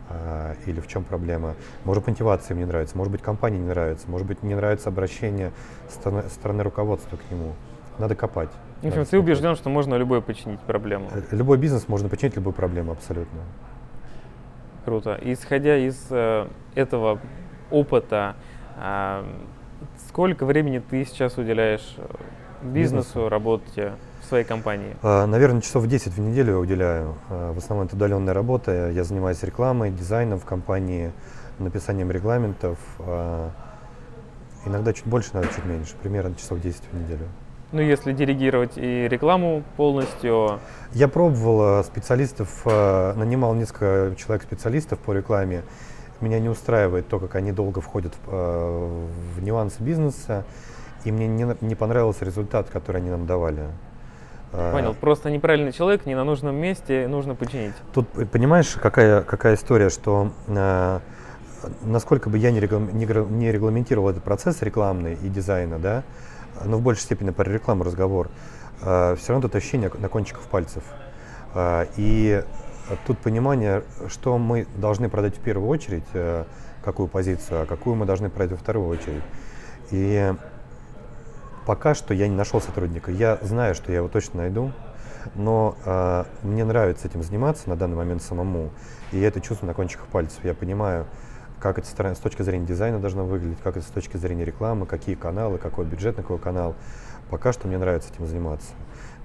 [0.10, 1.56] а, или в чем проблема.
[1.84, 5.52] Может, мотивация мне нравится, может быть, компания не нравится, может быть, не нравится обращение
[5.90, 7.54] стороны, стороны руководства к нему.
[7.98, 8.52] Надо копать.
[8.82, 11.10] В общем, ты убежден, что можно любой починить проблему.
[11.12, 13.40] Э, любой бизнес можно починить любую проблему, абсолютно.
[14.86, 15.18] Круто.
[15.22, 17.20] Исходя из э, этого
[17.72, 18.36] опыта,
[18.78, 19.24] э,
[20.08, 22.04] сколько времени ты сейчас уделяешь э,
[22.64, 23.30] бизнесу, бизнесу.
[23.30, 23.94] работе?
[24.28, 24.96] своей компании?
[25.02, 27.16] А, наверное, часов 10 в неделю я уделяю.
[27.30, 28.92] А, в основном это удаленная работа.
[28.92, 31.12] Я занимаюсь рекламой, дизайном в компании,
[31.60, 32.78] написанием регламентов.
[33.00, 33.52] А,
[34.66, 35.96] иногда чуть больше, иногда чуть меньше.
[36.02, 37.28] Примерно часов 10 в неделю.
[37.72, 40.60] Ну, если диригировать и рекламу полностью?
[40.94, 45.64] Я пробовал специалистов, нанимал несколько человек-специалистов по рекламе.
[46.22, 50.46] Меня не устраивает то, как они долго входят в, в нюансы бизнеса,
[51.04, 53.68] и мне не, не понравился результат, который они нам давали.
[54.52, 57.74] Понял, просто неправильный человек, не на нужном месте, нужно починить.
[57.94, 61.00] Тут понимаешь, какая, какая история, что э,
[61.84, 66.04] насколько бы я не, реглам, не, не регламентировал этот процесс рекламный и дизайна, да,
[66.66, 68.30] но в большей степени про рекламу разговор,
[68.82, 70.84] э, все равно это ощущение на кончиках пальцев.
[71.54, 72.44] Э, и
[73.06, 76.46] тут понимание, что мы должны продать в первую очередь, э,
[76.84, 79.24] какую позицию, а какую мы должны продать во вторую очередь.
[79.92, 80.34] И
[81.66, 83.12] пока что я не нашел сотрудника.
[83.12, 84.72] Я знаю, что я его точно найду,
[85.36, 88.70] но э, мне нравится этим заниматься на данный момент самому.
[89.12, 90.40] И я это чувствую на кончиках пальцев.
[90.44, 91.06] Я понимаю,
[91.60, 95.16] как это с точки зрения дизайна должно выглядеть, как это с точки зрения рекламы, какие
[95.16, 96.76] каналы, какой бюджет на какой канал.
[97.30, 98.70] Пока что мне нравится этим заниматься.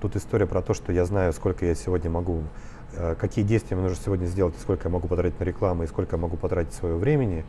[0.01, 2.43] Тут история про то, что я знаю, сколько я сегодня могу,
[2.95, 6.17] э, какие действия мне нужно сегодня сделать, сколько я могу потратить на рекламу, и сколько
[6.17, 7.45] я могу потратить своего времени.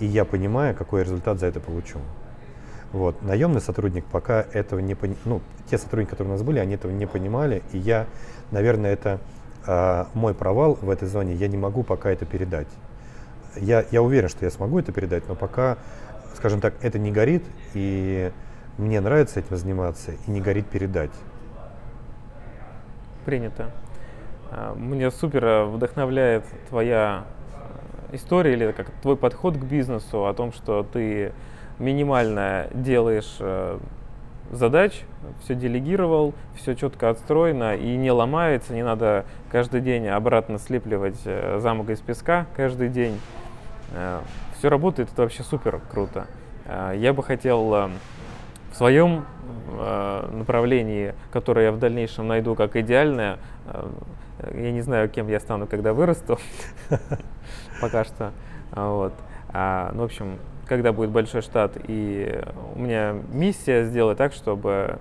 [0.00, 1.98] И я понимаю, какой результат за это получу.
[2.92, 3.22] Вот.
[3.22, 5.18] Наемный сотрудник пока этого не понимал.
[5.24, 7.62] Ну, те сотрудники, которые у нас были, они этого не понимали.
[7.72, 8.06] И я,
[8.50, 9.18] наверное, это
[9.66, 11.34] э, мой провал в этой зоне.
[11.34, 12.68] Я не могу пока это передать.
[13.56, 15.78] Я, я уверен, что я смогу это передать, но пока,
[16.34, 17.44] скажем так, это не горит,
[17.74, 18.32] и
[18.78, 21.12] мне нравится этим заниматься, и не горит передать.
[23.24, 23.70] Принято.
[24.50, 27.24] А, мне супер э, вдохновляет твоя
[28.10, 31.32] э, история или как твой подход к бизнесу о том, что ты
[31.78, 33.78] минимально делаешь э,
[34.50, 35.02] задач,
[35.42, 41.18] все делегировал, все четко отстроено и не ломается, не надо каждый день обратно слепливать
[41.58, 43.18] замок из песка каждый день.
[44.58, 46.26] Все работает, это вообще супер круто.
[46.94, 47.90] Я бы хотел
[48.74, 49.24] в своем
[49.68, 53.88] э, направлении, которое я в дальнейшем найду как идеальное, э,
[54.52, 56.40] я не знаю, кем я стану, когда вырасту,
[57.80, 58.32] пока что.
[58.72, 59.12] Вот.
[59.50, 62.42] А, ну, в общем, когда будет большой штат, и
[62.74, 64.98] у меня миссия сделать так, чтобы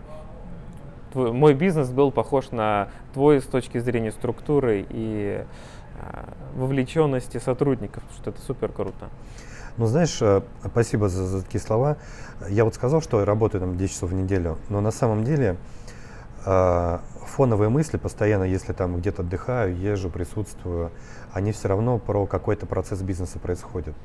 [1.15, 5.45] мой бизнес был похож на твой с точки зрения структуры и
[6.55, 9.09] вовлеченности сотрудников, потому что это супер круто.
[9.77, 11.97] Ну, знаешь, э, спасибо за, за такие слова.
[12.47, 15.57] Я вот сказал, что я работаю там 10 часов в неделю, но на самом деле
[16.45, 20.91] э, фоновые мысли постоянно, если там где-то отдыхаю, езжу, присутствую,
[21.33, 23.95] они все равно про какой-то процесс бизнеса происходят.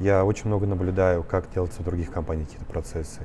[0.00, 3.20] Я очень много наблюдаю, как делаются в других компаниях какие-то процессы.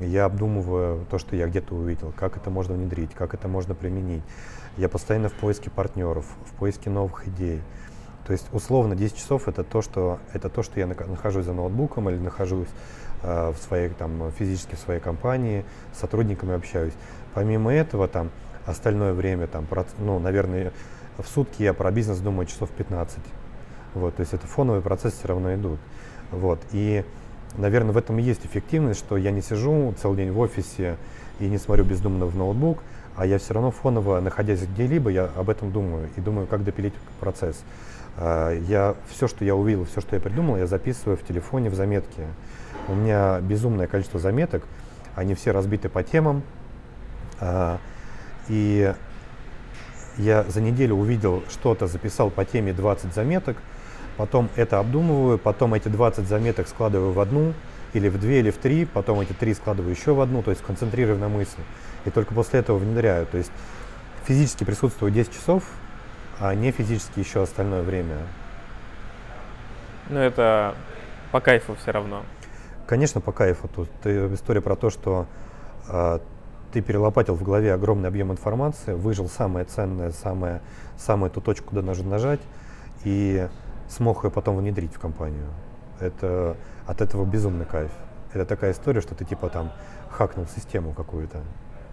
[0.00, 4.24] Я обдумываю то, что я где-то увидел, как это можно внедрить, как это можно применить.
[4.76, 7.60] Я постоянно в поиске партнеров, в поиске новых идей.
[8.26, 12.08] То есть условно 10 часов это то, что, это то, что я нахожусь за ноутбуком
[12.08, 12.68] или нахожусь
[13.22, 16.94] э, в своей, там, физически в своей компании, с сотрудниками общаюсь.
[17.34, 18.30] Помимо этого, там,
[18.64, 19.66] остальное время, там,
[19.98, 20.72] ну, наверное,
[21.18, 23.18] в сутки я про бизнес думаю часов 15.
[23.94, 25.78] Вот, то есть это фоновые процессы все равно идут.
[26.30, 27.04] Вот, и,
[27.56, 30.96] наверное, в этом и есть эффективность, что я не сижу целый день в офисе
[31.40, 32.78] и не смотрю бездумно в ноутбук,
[33.16, 36.94] а я все равно фоново, находясь где-либо, я об этом думаю и думаю, как допилить
[37.20, 37.62] процесс.
[38.16, 41.74] А, я все, что я увидел, все, что я придумал, я записываю в телефоне в
[41.74, 42.26] заметке.
[42.88, 44.64] У меня безумное количество заметок,
[45.14, 46.42] они все разбиты по темам.
[47.40, 47.78] А,
[48.48, 48.92] и
[50.18, 53.56] я за неделю увидел что-то, записал по теме 20 заметок,
[54.16, 57.54] потом это обдумываю, потом эти 20 заметок складываю в одну,
[57.92, 60.62] или в две, или в три, потом эти три складываю еще в одну, то есть
[60.62, 61.62] концентрирую на мысли.
[62.04, 63.26] И только после этого внедряю.
[63.26, 63.52] То есть
[64.24, 65.64] физически присутствую 10 часов,
[66.40, 68.16] а не физически еще остальное время.
[70.08, 70.74] Ну, это
[71.30, 72.24] по кайфу все равно.
[72.86, 73.68] Конечно, по кайфу.
[73.68, 75.26] Тут история про то, что
[75.88, 76.18] э,
[76.72, 80.60] ты перелопатил в голове огромный объем информации, выжил самое ценное, самое,
[80.98, 82.40] самую ту точку, куда нужно нажать,
[83.04, 83.48] и
[83.88, 85.46] смог ее потом внедрить в компанию.
[86.00, 86.56] Это
[86.86, 87.90] от этого безумный кайф.
[88.32, 89.72] Это такая история, что ты типа там
[90.10, 91.40] хакнул систему какую-то.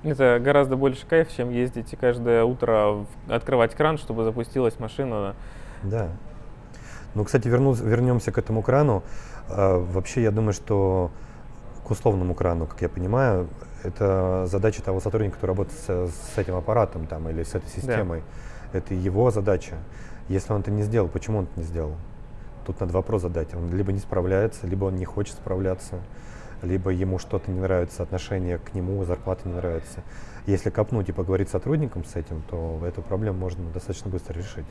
[0.03, 5.35] Это гораздо больше кайф, чем ездить и каждое утро открывать кран, чтобы запустилась машина.
[5.83, 6.09] Да.
[7.15, 9.03] Ну, кстати, верну, вернемся к этому крану.
[9.49, 11.11] А, вообще, я думаю, что
[11.85, 13.49] к условному крану, как я понимаю,
[13.83, 18.23] это задача того сотрудника, который работает с, с этим аппаратом там, или с этой системой.
[18.71, 18.79] Да.
[18.79, 19.75] Это его задача.
[20.27, 21.95] Если он это не сделал, почему он это не сделал?
[22.65, 23.53] Тут надо вопрос задать.
[23.53, 25.99] Он либо не справляется, либо он не хочет справляться
[26.61, 30.03] либо ему что-то не нравится, отношение к нему, зарплата не нравится.
[30.45, 34.65] Если копнуть и поговорить с сотрудником с этим, то эту проблему можно достаточно быстро решить.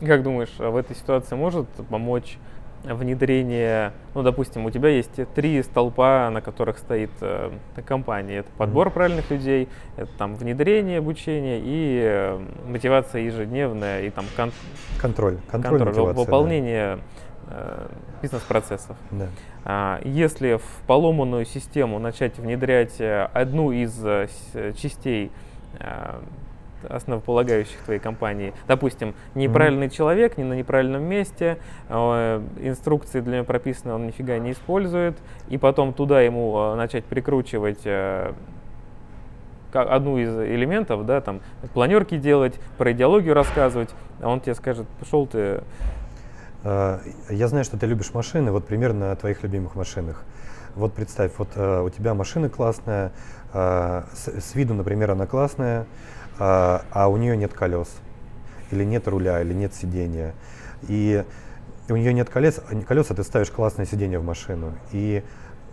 [0.00, 2.38] Как думаешь, а в этой ситуации может помочь
[2.84, 7.50] внедрение, ну, допустим, у тебя есть три столпа, на которых стоит э,
[7.84, 8.38] компания.
[8.38, 8.92] Это подбор mm-hmm.
[8.92, 14.52] правильных людей, это там внедрение обучения и э, мотивация ежедневная, и там кон-
[14.98, 17.02] контроль, контроль, контроль выполнение да.
[17.52, 17.88] Э,
[18.22, 18.96] бизнес-процессов.
[19.10, 19.28] Да.
[19.64, 24.28] А, если в поломанную систему начать внедрять э, одну из э,
[24.76, 25.30] частей
[26.88, 28.52] основополагающих твоей компании.
[28.66, 29.96] Допустим, неправильный mm-hmm.
[29.96, 31.58] человек, не на неправильном месте,
[31.88, 35.16] э, инструкции для него прописаны, он нифига не использует,
[35.48, 38.32] и потом туда ему э, начать прикручивать э,
[39.72, 41.40] одну из элементов, да, там,
[41.74, 45.62] планерки делать, про идеологию рассказывать, а он тебе скажет, пошел ты...
[46.62, 50.24] А, я знаю, что ты любишь машины, вот примерно о твоих любимых машинах.
[50.74, 53.10] Вот представь, вот uh, у тебя машина классная,
[53.52, 55.86] uh, с, с виду, например, она классная,
[56.40, 57.88] uh, а у нее нет колес,
[58.70, 60.34] или нет руля, или нет сидения.
[60.88, 61.24] И
[61.88, 64.72] у нее нет колес, колеса ты ставишь классное сиденье в машину.
[64.92, 65.22] И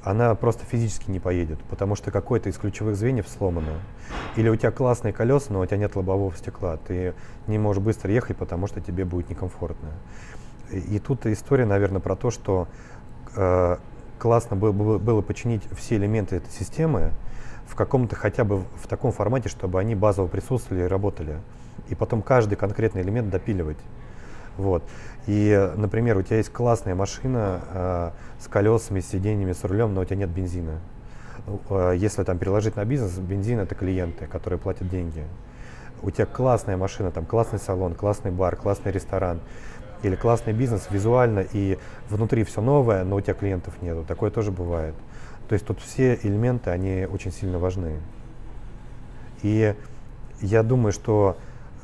[0.03, 3.73] она просто физически не поедет, потому что какой-то из ключевых звеньев сломано.
[4.35, 7.13] Или у тебя классные колеса, но у тебя нет лобового стекла, ты
[7.47, 9.89] не можешь быстро ехать, потому что тебе будет некомфортно.
[10.71, 12.67] И, и тут история, наверное, про то, что
[13.35, 13.77] э,
[14.19, 17.11] классно было, было, было починить все элементы этой системы
[17.67, 21.37] в каком-то хотя бы в таком формате, чтобы они базово присутствовали и работали.
[21.89, 23.77] И потом каждый конкретный элемент допиливать.
[24.57, 24.83] Вот.
[25.27, 30.01] И, например, у тебя есть классная машина э, с колесами, с сиденьями, с рулем, но
[30.01, 30.79] у тебя нет бензина.
[31.69, 35.23] Э, если там переложить на бизнес, бензин это клиенты, которые платят деньги.
[36.01, 39.39] У тебя классная машина, там классный салон, классный бар, классный ресторан
[40.03, 41.77] или классный бизнес визуально и
[42.09, 44.05] внутри все новое, но у тебя клиентов нету.
[44.07, 44.95] Такое тоже бывает.
[45.47, 47.99] То есть тут все элементы, они очень сильно важны.
[49.43, 49.75] И
[50.41, 51.37] я думаю, что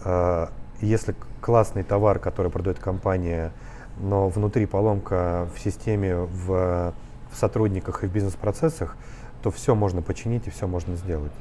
[0.03, 0.47] э,
[0.81, 3.51] если классный товар, который продает компания,
[3.99, 6.93] но внутри поломка в системе, в,
[7.31, 8.97] в сотрудниках и в бизнес-процессах,
[9.41, 11.31] то все можно починить и все можно сделать.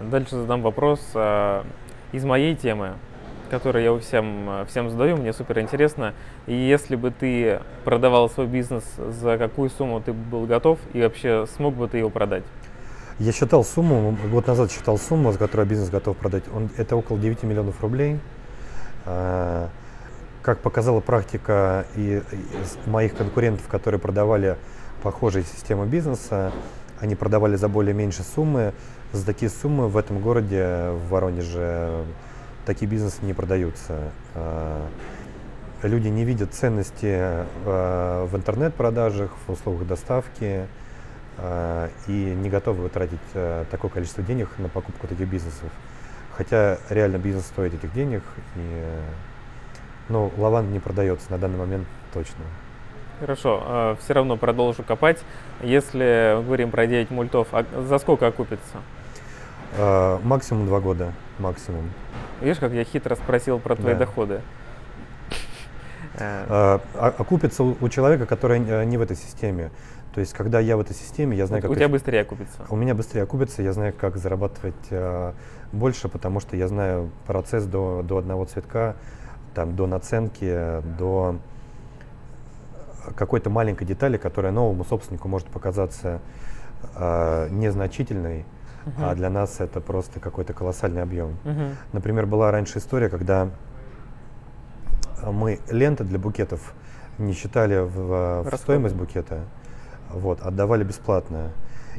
[0.00, 1.64] Дальше задам вопрос а,
[2.12, 2.94] из моей темы,
[3.54, 6.12] который я всем, всем задаю, мне супер интересно.
[6.46, 11.46] И если бы ты продавал свой бизнес, за какую сумму ты был готов и вообще
[11.56, 12.42] смог бы ты его продать?
[13.20, 16.42] Я считал сумму, год назад считал сумму, за которую бизнес готов продать.
[16.52, 18.18] Он, это около 9 миллионов рублей.
[19.06, 19.68] А,
[20.42, 22.22] как показала практика и
[22.86, 24.56] моих конкурентов, которые продавали
[25.04, 26.50] похожие системы бизнеса,
[26.98, 28.72] они продавали за более меньшие суммы.
[29.12, 32.04] За такие суммы в этом городе, в Воронеже,
[32.64, 34.10] такие бизнесы не продаются.
[34.34, 34.86] А,
[35.82, 40.66] люди не видят ценности а, в интернет-продажах, в услугах доставки
[42.06, 43.18] и не готовы тратить
[43.68, 45.68] такое количество денег на покупку таких бизнесов.
[46.36, 48.22] Хотя реально бизнес стоит этих денег,
[48.54, 48.84] и,
[50.08, 52.44] ну, лаванда не продается на данный момент точно.
[53.20, 55.18] Хорошо, э, все равно продолжу копать.
[55.62, 58.78] Если мы говорим про 9 мультов, а за сколько окупится?
[59.76, 61.90] Э, максимум два года, максимум.
[62.40, 64.00] Видишь, как я хитро спросил про твои да.
[64.00, 64.40] доходы.
[66.16, 69.70] Э, окупится у, у человека, который не в этой системе.
[70.14, 71.72] То есть, когда я в этой системе, я знаю, как...
[71.72, 72.56] У тебя быстрее окупится.
[72.68, 75.32] У меня быстрее окупится, я знаю, как зарабатывать э,
[75.72, 78.94] больше, потому что я знаю процесс до, до одного цветка,
[79.54, 81.36] там, до наценки, до
[83.16, 86.20] какой-то маленькой детали, которая новому собственнику может показаться
[86.94, 88.44] э, незначительной,
[88.98, 91.36] а для нас это просто какой-то колоссальный объем.
[91.92, 93.50] Например, была раньше история, когда
[95.24, 96.74] мы ленты для букетов
[97.18, 99.44] не считали в, в стоимость букета
[100.10, 101.50] вот, отдавали бесплатно.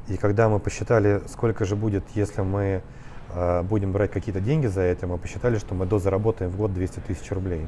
[0.08, 2.82] И когда мы посчитали, сколько же будет, если мы
[3.34, 7.00] э, будем брать какие-то деньги за это, мы посчитали, что мы дозаработаем в год 200
[7.00, 7.66] тысяч рублей.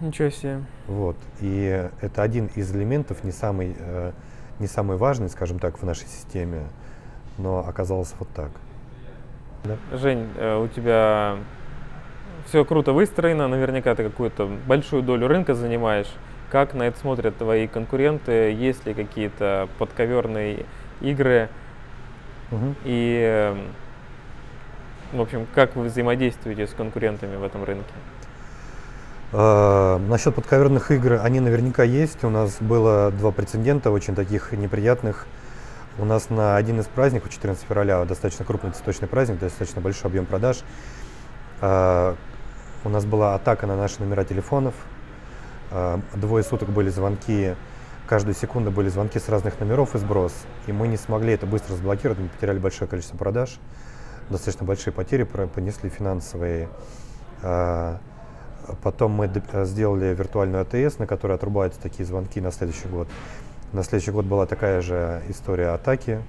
[0.00, 0.60] Ничего себе.
[0.86, 1.16] Вот.
[1.40, 4.12] И это один из элементов, не самый, э,
[4.58, 6.64] не самый важный, скажем так, в нашей системе,
[7.40, 8.50] но оказалось вот так.
[9.64, 9.76] Да?
[9.96, 11.36] Жень, э, у тебя
[12.46, 16.08] все круто выстроено, наверняка ты какую-то большую долю рынка занимаешь.
[16.50, 18.52] Как на это смотрят твои конкуренты?
[18.52, 20.66] Есть ли какие-то подковерные
[21.00, 21.48] игры?
[22.50, 22.74] Угу.
[22.84, 23.58] И, эм,
[25.12, 27.92] в общем, как вы взаимодействуете с конкурентами в этом рынке?
[29.32, 32.24] Uh, насчет подковерных игр, они наверняка есть.
[32.24, 35.26] У нас было два прецедента, очень таких неприятных.
[36.00, 40.24] У нас на один из праздников, 14 февраля, достаточно крупный цветочный праздник, достаточно большой объем
[40.24, 40.64] продаж.
[41.60, 42.16] Uh,
[42.84, 44.74] у нас была атака на наши номера телефонов.
[45.70, 47.54] А, двое суток были звонки,
[48.06, 50.32] каждую секунду были звонки с разных номеров и сброс.
[50.66, 53.60] И мы не смогли это быстро разблокировать, мы потеряли большое количество продаж,
[54.30, 56.70] достаточно большие потери понесли финансовые.
[57.42, 57.98] А,
[58.82, 59.30] потом мы
[59.64, 63.06] сделали виртуальную АТС, на которой отрубаются такие звонки на следующий год.
[63.72, 66.22] На следующий год была такая же история атаки,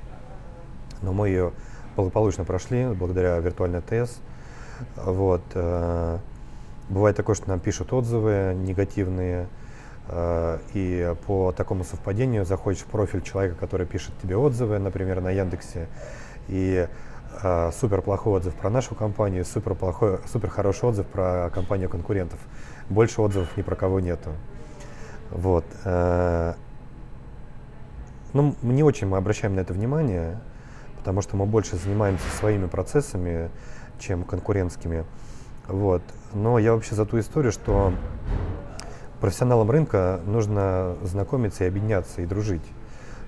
[1.02, 1.54] но мы ее
[1.96, 4.20] благополучно прошли благодаря виртуальной АТС.
[4.96, 5.42] Вот.
[5.56, 6.20] А,
[6.92, 9.48] Бывает такое, что нам пишут отзывы негативные,
[10.10, 15.32] э, и по такому совпадению заходишь в профиль человека, который пишет тебе отзывы, например, на
[15.32, 15.88] Яндексе,
[16.50, 16.89] и
[17.42, 22.39] э, супер плохой отзыв про нашу компанию, супер, плохой, супер хороший отзыв про компанию конкурентов.
[22.89, 24.32] Больше отзывов ни про кого нету.
[25.30, 25.64] Вот.
[25.86, 26.56] Э,
[28.34, 30.40] ну, не очень мы обращаем на это внимание,
[30.98, 33.50] потому что мы больше занимаемся своими процессами,
[34.00, 35.06] чем конкурентскими.
[35.68, 36.02] Вот.
[36.34, 37.94] Но я вообще за ту историю, что
[39.20, 42.66] профессионалам рынка нужно знакомиться и объединяться, и дружить.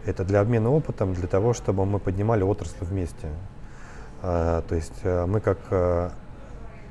[0.06, 3.30] Это для обмена опытом, для того, чтобы мы поднимали отрасль вместе.
[4.22, 6.12] А, то есть а, мы как а,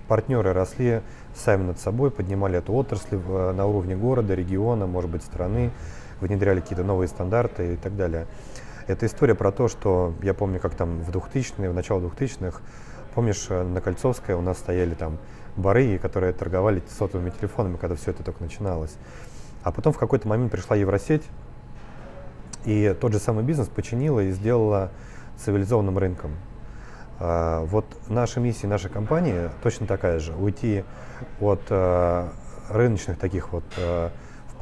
[0.09, 1.03] партнеры росли
[1.35, 5.71] сами над собой, поднимали эту отрасль в, на уровне города, региона, может быть, страны,
[6.23, 8.27] внедряли какие-то новые стандарты и так далее.
[8.87, 12.61] Это история про то, что я помню, как там в 2000-е, в начало 2000-х,
[13.15, 15.19] помнишь, на Кольцовской у нас стояли там
[15.57, 18.95] барыги, которые торговали сотовыми телефонами, когда все это только начиналось.
[19.63, 21.23] А потом в какой-то момент пришла Евросеть,
[22.65, 24.91] и тот же самый бизнес починила и сделала
[25.37, 26.33] цивилизованным рынком.
[27.19, 30.33] А, вот наша миссия, наша компания точно такая же.
[30.35, 30.85] Уйти
[31.41, 32.33] от а,
[32.69, 34.11] рыночных таких вот в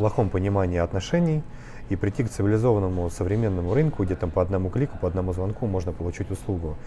[0.01, 1.43] плохом понимании отношений
[1.91, 5.93] и прийти к цивилизованному современному рынку, где там по одному клику, по одному звонку можно
[5.93, 6.79] получить услугу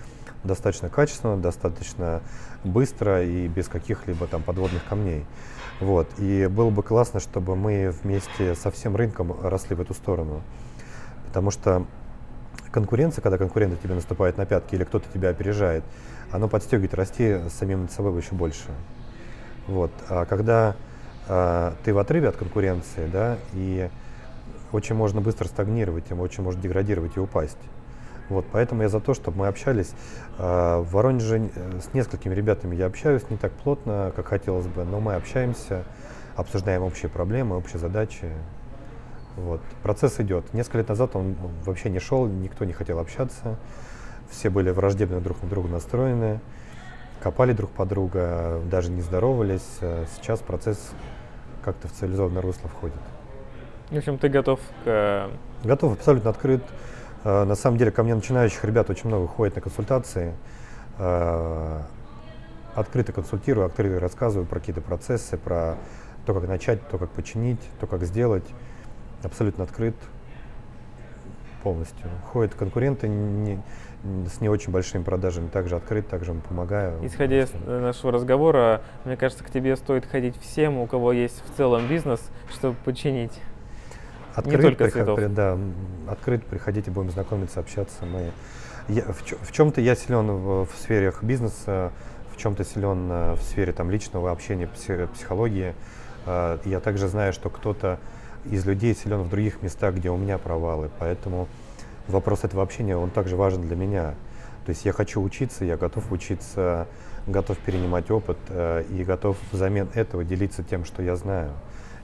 [0.43, 2.21] достаточно качественно, достаточно
[2.63, 5.25] быстро и без каких-либо там подводных камней.
[5.79, 6.07] Вот.
[6.17, 10.41] И было бы классно, чтобы мы вместе со всем рынком росли в эту сторону.
[11.27, 11.85] Потому что
[12.71, 15.83] конкуренция, когда конкуренты тебе наступают на пятки или кто-то тебя опережает,
[16.31, 18.69] оно подстегивает расти самим над собой еще больше.
[19.67, 19.91] Вот.
[20.09, 20.75] А когда
[21.27, 23.89] ты в отрыве от конкуренции, да, и
[24.73, 27.57] очень можно быстро стагнировать, очень может деградировать и упасть.
[28.29, 29.91] Вот, поэтому я за то, чтобы мы общались.
[30.37, 34.83] А, в Воронеже э, с несколькими ребятами я общаюсь, не так плотно, как хотелось бы,
[34.85, 35.83] но мы общаемся,
[36.35, 38.29] обсуждаем общие проблемы, общие задачи.
[39.35, 39.61] Вот.
[39.81, 40.53] Процесс идет.
[40.53, 43.57] Несколько лет назад он вообще не шел, никто не хотел общаться.
[44.31, 46.39] Все были враждебно друг на друга настроены,
[47.23, 49.77] копали друг по друга, даже не здоровались.
[49.81, 50.91] А сейчас процесс
[51.63, 52.97] как-то в цивилизованное русло входит.
[53.89, 55.29] В общем, ты готов к...
[55.63, 56.61] Готов, абсолютно открыт.
[57.23, 60.33] А, на самом деле ко мне начинающих ребят очень много ходит на консультации.
[62.75, 65.77] Открыто консультирую, открыто рассказываю про какие-то процессы, про
[66.25, 68.45] то, как начать, то, как починить, то, как сделать
[69.23, 69.95] абсолютно открыт
[71.63, 72.09] полностью.
[72.31, 73.61] Ходят конкуренты не,
[74.03, 77.05] с не очень большими продажами, также открыт, также помогаю.
[77.05, 81.57] Исходя из нашего разговора, мне кажется, к тебе стоит ходить всем, у кого есть в
[81.57, 83.39] целом бизнес, чтобы починить.
[84.35, 85.33] Открыт, не только приход, цветов.
[85.33, 85.57] Да,
[86.07, 88.05] открыт, приходите, будем знакомиться, общаться.
[88.05, 88.31] Мы,
[88.87, 91.91] я, в, в чем-то я силен в, в сфере бизнеса,
[92.33, 95.75] в чем-то силен э, в сфере там, личного общения, психологии.
[96.25, 97.99] Э, я также знаю, что кто-то
[98.45, 100.89] из людей силен в других местах, где у меня провалы.
[100.99, 101.47] Поэтому
[102.07, 104.15] вопрос этого общения, он также важен для меня.
[104.65, 106.87] То есть я хочу учиться, я готов учиться,
[107.27, 111.51] готов перенимать опыт э, и готов взамен этого делиться тем, что я знаю.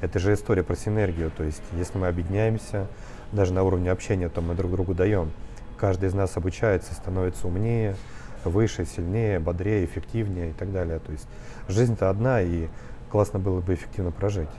[0.01, 1.31] Это же история про синергию.
[1.35, 2.87] То есть если мы объединяемся,
[3.31, 5.31] даже на уровне общения, то мы друг другу даем.
[5.77, 7.95] Каждый из нас обучается, становится умнее,
[8.43, 10.99] выше, сильнее, бодрее, эффективнее и так далее.
[10.99, 11.27] То есть
[11.67, 12.67] жизнь-то одна, и
[13.11, 14.49] классно было бы эффективно прожить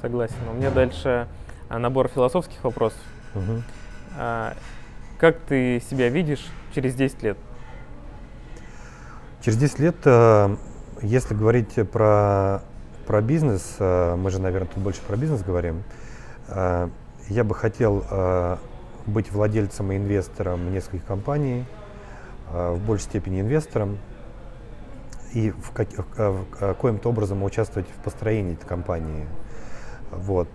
[0.00, 0.36] согласен.
[0.50, 1.28] У меня дальше
[1.68, 3.00] а, набор философских вопросов.
[3.34, 3.62] Угу.
[5.20, 7.38] Как ты себя видишь через 10 лет?
[9.42, 10.56] Через 10 лет, э,
[11.02, 12.62] если говорить про,
[13.06, 15.82] про бизнес, э, мы же, наверное, тут больше про бизнес говорим,
[16.48, 16.88] э,
[17.28, 18.58] я бы хотел
[19.06, 21.64] быть владельцем и инвестором нескольких компаний,
[22.50, 23.98] в большей степени инвестором,
[25.32, 29.26] и в, как, в каким-то образом участвовать в построении этой компании.
[30.10, 30.48] Вот.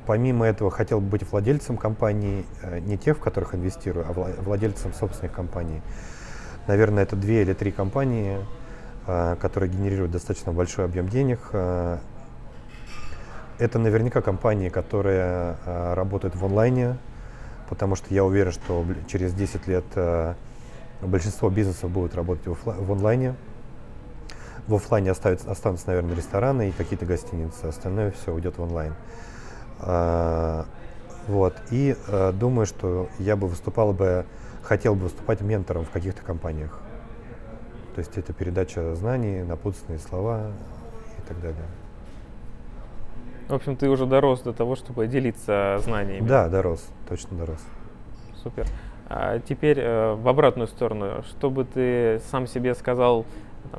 [0.00, 4.12] Э, помимо этого, хотел бы быть владельцем компаний, э, не тех, в которых инвестирую, а
[4.12, 5.82] владельцем собственных компаний.
[6.66, 8.38] Наверное, это две или три компании,
[9.06, 11.38] э, которые генерируют достаточно большой объем денег.
[13.58, 16.96] Это наверняка компании, которые работают в онлайне,
[17.68, 19.84] потому что я уверен, что через 10 лет
[21.02, 23.34] большинство бизнесов будут работать в онлайне.
[24.66, 27.66] В офлайне оставится, останутся, наверное, рестораны и какие-то гостиницы.
[27.66, 28.94] Остальное все уйдет в онлайн.
[31.26, 31.54] Вот.
[31.70, 34.26] И а, думаю, что я бы выступал бы,
[34.62, 36.78] хотел бы выступать ментором в каких-то компаниях.
[37.94, 40.50] То есть это передача знаний, напутственные слова
[41.18, 41.64] и так далее.
[43.48, 46.26] В общем, ты уже дорос до того, чтобы делиться знаниями.
[46.26, 47.58] Да, дорос, точно дорос.
[48.42, 48.66] Супер.
[49.08, 51.24] А теперь э, в обратную сторону.
[51.28, 53.26] Что бы ты сам себе сказал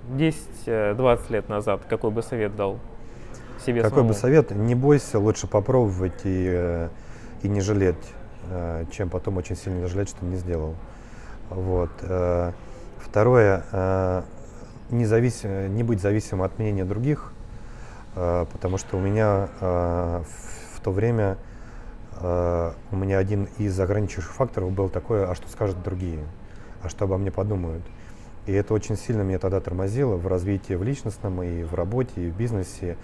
[0.10, 2.80] 10-20 лет назад, какой бы совет дал
[3.66, 4.10] себе Какой самому?
[4.10, 4.52] бы совет?
[4.52, 6.90] Не бойся, лучше попробовать и, э,
[7.44, 7.96] и не жалеть.
[8.50, 10.76] э, чем потом очень сильно жалеть, что не сделал.
[11.50, 11.92] Вот.
[12.02, 12.52] Э,
[13.00, 14.26] второе,
[14.90, 15.44] не, завис...
[15.44, 17.34] не быть зависимым от мнения других,
[18.14, 21.38] потому что у меня в, то время
[22.22, 26.20] у меня один из ограничивающих факторов был такое, а что скажут другие,
[26.84, 27.84] а что обо мне подумают.
[28.46, 32.30] И это очень сильно меня тогда тормозило в развитии в личностном, и в работе, и
[32.30, 32.98] в бизнесе,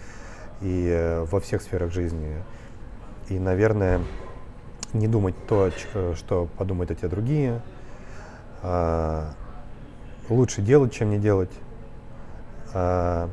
[0.62, 2.44] и э, во всех сферах жизни.
[3.30, 4.02] И, наверное,
[4.94, 5.72] не думать то,
[6.16, 7.62] что подумают эти другие.
[8.64, 9.34] А,
[10.30, 11.52] лучше делать, чем не делать.
[12.74, 13.30] А,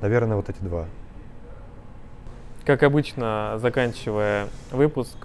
[0.00, 0.86] наверное, вот эти два.
[2.64, 5.16] Как обычно, заканчивая выпуск,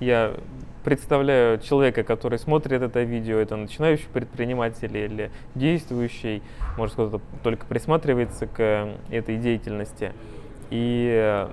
[0.00, 0.34] я
[0.84, 6.42] представляю человека, который смотрит это видео, это начинающий предприниматель или действующий,
[6.76, 10.12] может кто-то только присматривается к этой деятельности.
[10.70, 11.48] И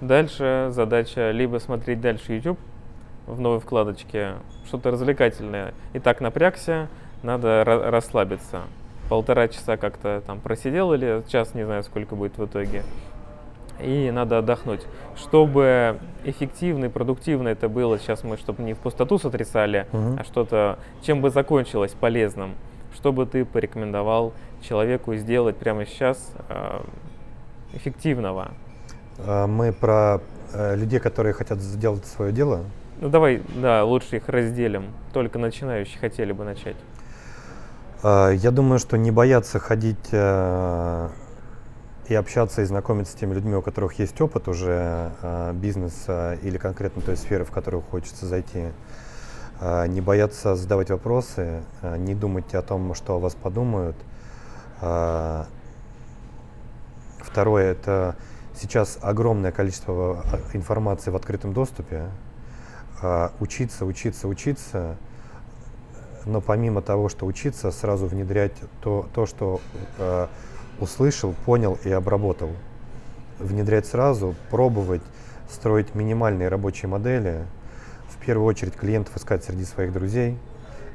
[0.00, 2.58] дальше задача либо смотреть дальше YouTube
[3.26, 4.34] в новой вкладочке,
[4.66, 5.74] что-то развлекательное.
[5.94, 6.88] И так напрягся,
[7.22, 8.62] надо расслабиться.
[9.08, 12.82] Полтора часа как-то там просидел или час, не знаю, сколько будет в итоге
[13.80, 14.86] и надо отдохнуть.
[15.16, 20.16] Чтобы эффективно и продуктивно это было, сейчас мы, чтобы не в пустоту сотрясали, угу.
[20.18, 22.54] а что-то, чем бы закончилось полезным,
[22.94, 26.80] что бы ты порекомендовал человеку сделать прямо сейчас э,
[27.74, 28.52] эффективного?
[29.18, 30.20] А, мы про
[30.52, 32.64] э, людей, которые хотят сделать свое дело?
[33.00, 34.86] Ну давай, да, лучше их разделим.
[35.12, 36.76] Только начинающие хотели бы начать.
[38.02, 41.08] А, я думаю, что не бояться ходить э,
[42.08, 46.56] и общаться и знакомиться с теми людьми, у которых есть опыт уже э, бизнеса или
[46.56, 48.66] конкретно той сферы, в которую хочется зайти.
[49.60, 53.96] Э, не бояться задавать вопросы, э, не думать о том, что о вас подумают.
[54.80, 55.44] Э,
[57.18, 58.16] второе, это
[58.54, 62.10] сейчас огромное количество информации в открытом доступе.
[63.02, 64.96] Э, учиться, учиться, учиться
[66.26, 68.52] но помимо того, что учиться, сразу внедрять
[68.82, 69.60] то, то что
[69.98, 70.26] э,
[70.80, 72.50] услышал, понял и обработал.
[73.38, 75.02] Внедрять сразу, пробовать,
[75.50, 77.44] строить минимальные рабочие модели.
[78.08, 80.38] В первую очередь клиентов искать среди своих друзей.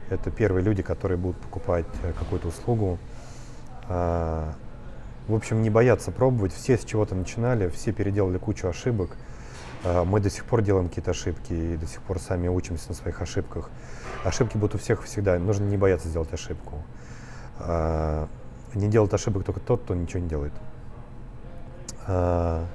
[0.10, 3.00] Это первые люди, которые будут покупать э, какую-то услугу.
[3.88, 4.54] А,
[5.28, 6.54] в общем, не бояться пробовать.
[6.54, 9.16] Все с чего-то начинали, все переделали кучу ошибок.
[9.84, 12.96] А, мы до сих пор делаем какие-то ошибки и до сих пор сами учимся на
[12.96, 13.70] своих ошибках.
[14.26, 15.40] Ошибки будут у всех всегда.
[15.40, 16.84] Нужно не бояться сделать ошибку.
[18.74, 20.54] Не делает ошибок только тот, кто ничего не делает.
[22.08, 22.66] А,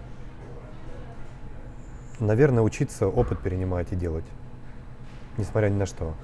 [2.20, 4.24] наверное, учиться, опыт перенимать и делать,
[5.38, 6.14] несмотря ни на что.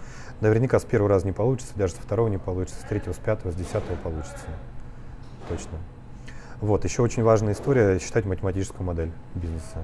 [0.41, 3.53] Наверняка с первого раза не получится, даже со второго не получится, с третьего, с пятого,
[3.53, 4.47] с десятого получится.
[5.49, 5.79] Точно.
[6.61, 9.83] Вот, еще очень важная история– считать математическую модель бизнеса.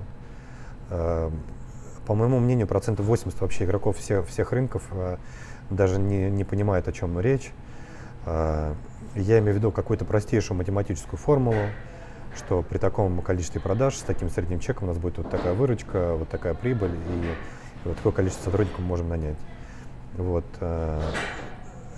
[0.90, 1.32] А,
[2.06, 5.18] по моему мнению, процентов 80 вообще игроков всех, всех рынков а,
[5.70, 7.52] даже не, не понимают, о чем речь.
[9.14, 11.56] Я имею в виду какую-то простейшую математическую формулу,
[12.36, 16.14] что при таком количестве продаж с таким средним чеком у нас будет вот такая выручка,
[16.14, 17.34] вот такая прибыль, и,
[17.84, 19.36] вот такое количество сотрудников мы можем нанять.
[20.16, 20.44] Вот.
[20.60, 21.00] Э,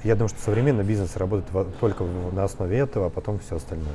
[0.02, 1.48] я думаю, что современный бизнес работает
[1.78, 3.88] только на основе этого, а потом все остальное.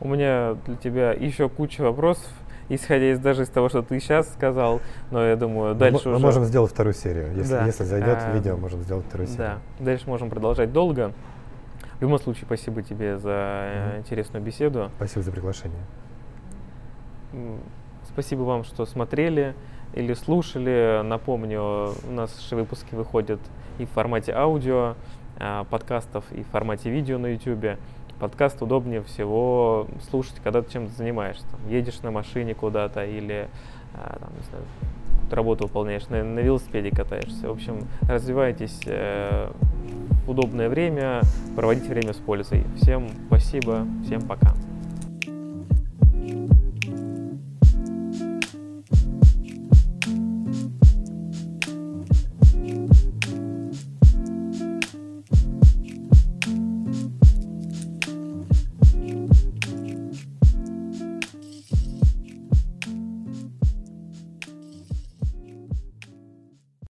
[0.00, 2.30] У меня для тебя еще куча вопросов
[2.68, 6.20] исходя из даже из того, что ты сейчас сказал, но я думаю, дальше мы, уже...
[6.20, 7.34] Мы можем сделать вторую серию.
[7.34, 7.66] Если, да.
[7.66, 9.60] если зайдет а, видео, можем сделать вторую серию.
[9.78, 11.12] Да, дальше можем продолжать долго.
[11.98, 13.98] В любом случае, спасибо тебе за mm-hmm.
[13.98, 14.90] интересную беседу.
[14.96, 15.84] Спасибо за приглашение.
[18.08, 19.54] Спасибо вам, что смотрели
[19.92, 21.02] или слушали.
[21.04, 23.40] Напомню, у нас выпуски выходят
[23.78, 24.94] и в формате аудио,
[25.38, 27.78] а, подкастов, и в формате видео на YouTube
[28.18, 31.44] подкаст удобнее всего слушать, когда ты чем-то занимаешься.
[31.50, 33.48] Там, едешь на машине куда-то или
[33.94, 34.64] а, там, не знаю,
[35.30, 37.48] работу выполняешь, на, на велосипеде катаешься.
[37.48, 39.50] В общем, развивайтесь э,
[40.26, 41.22] удобное время,
[41.56, 42.64] проводите время с пользой.
[42.76, 44.54] Всем спасибо, всем пока.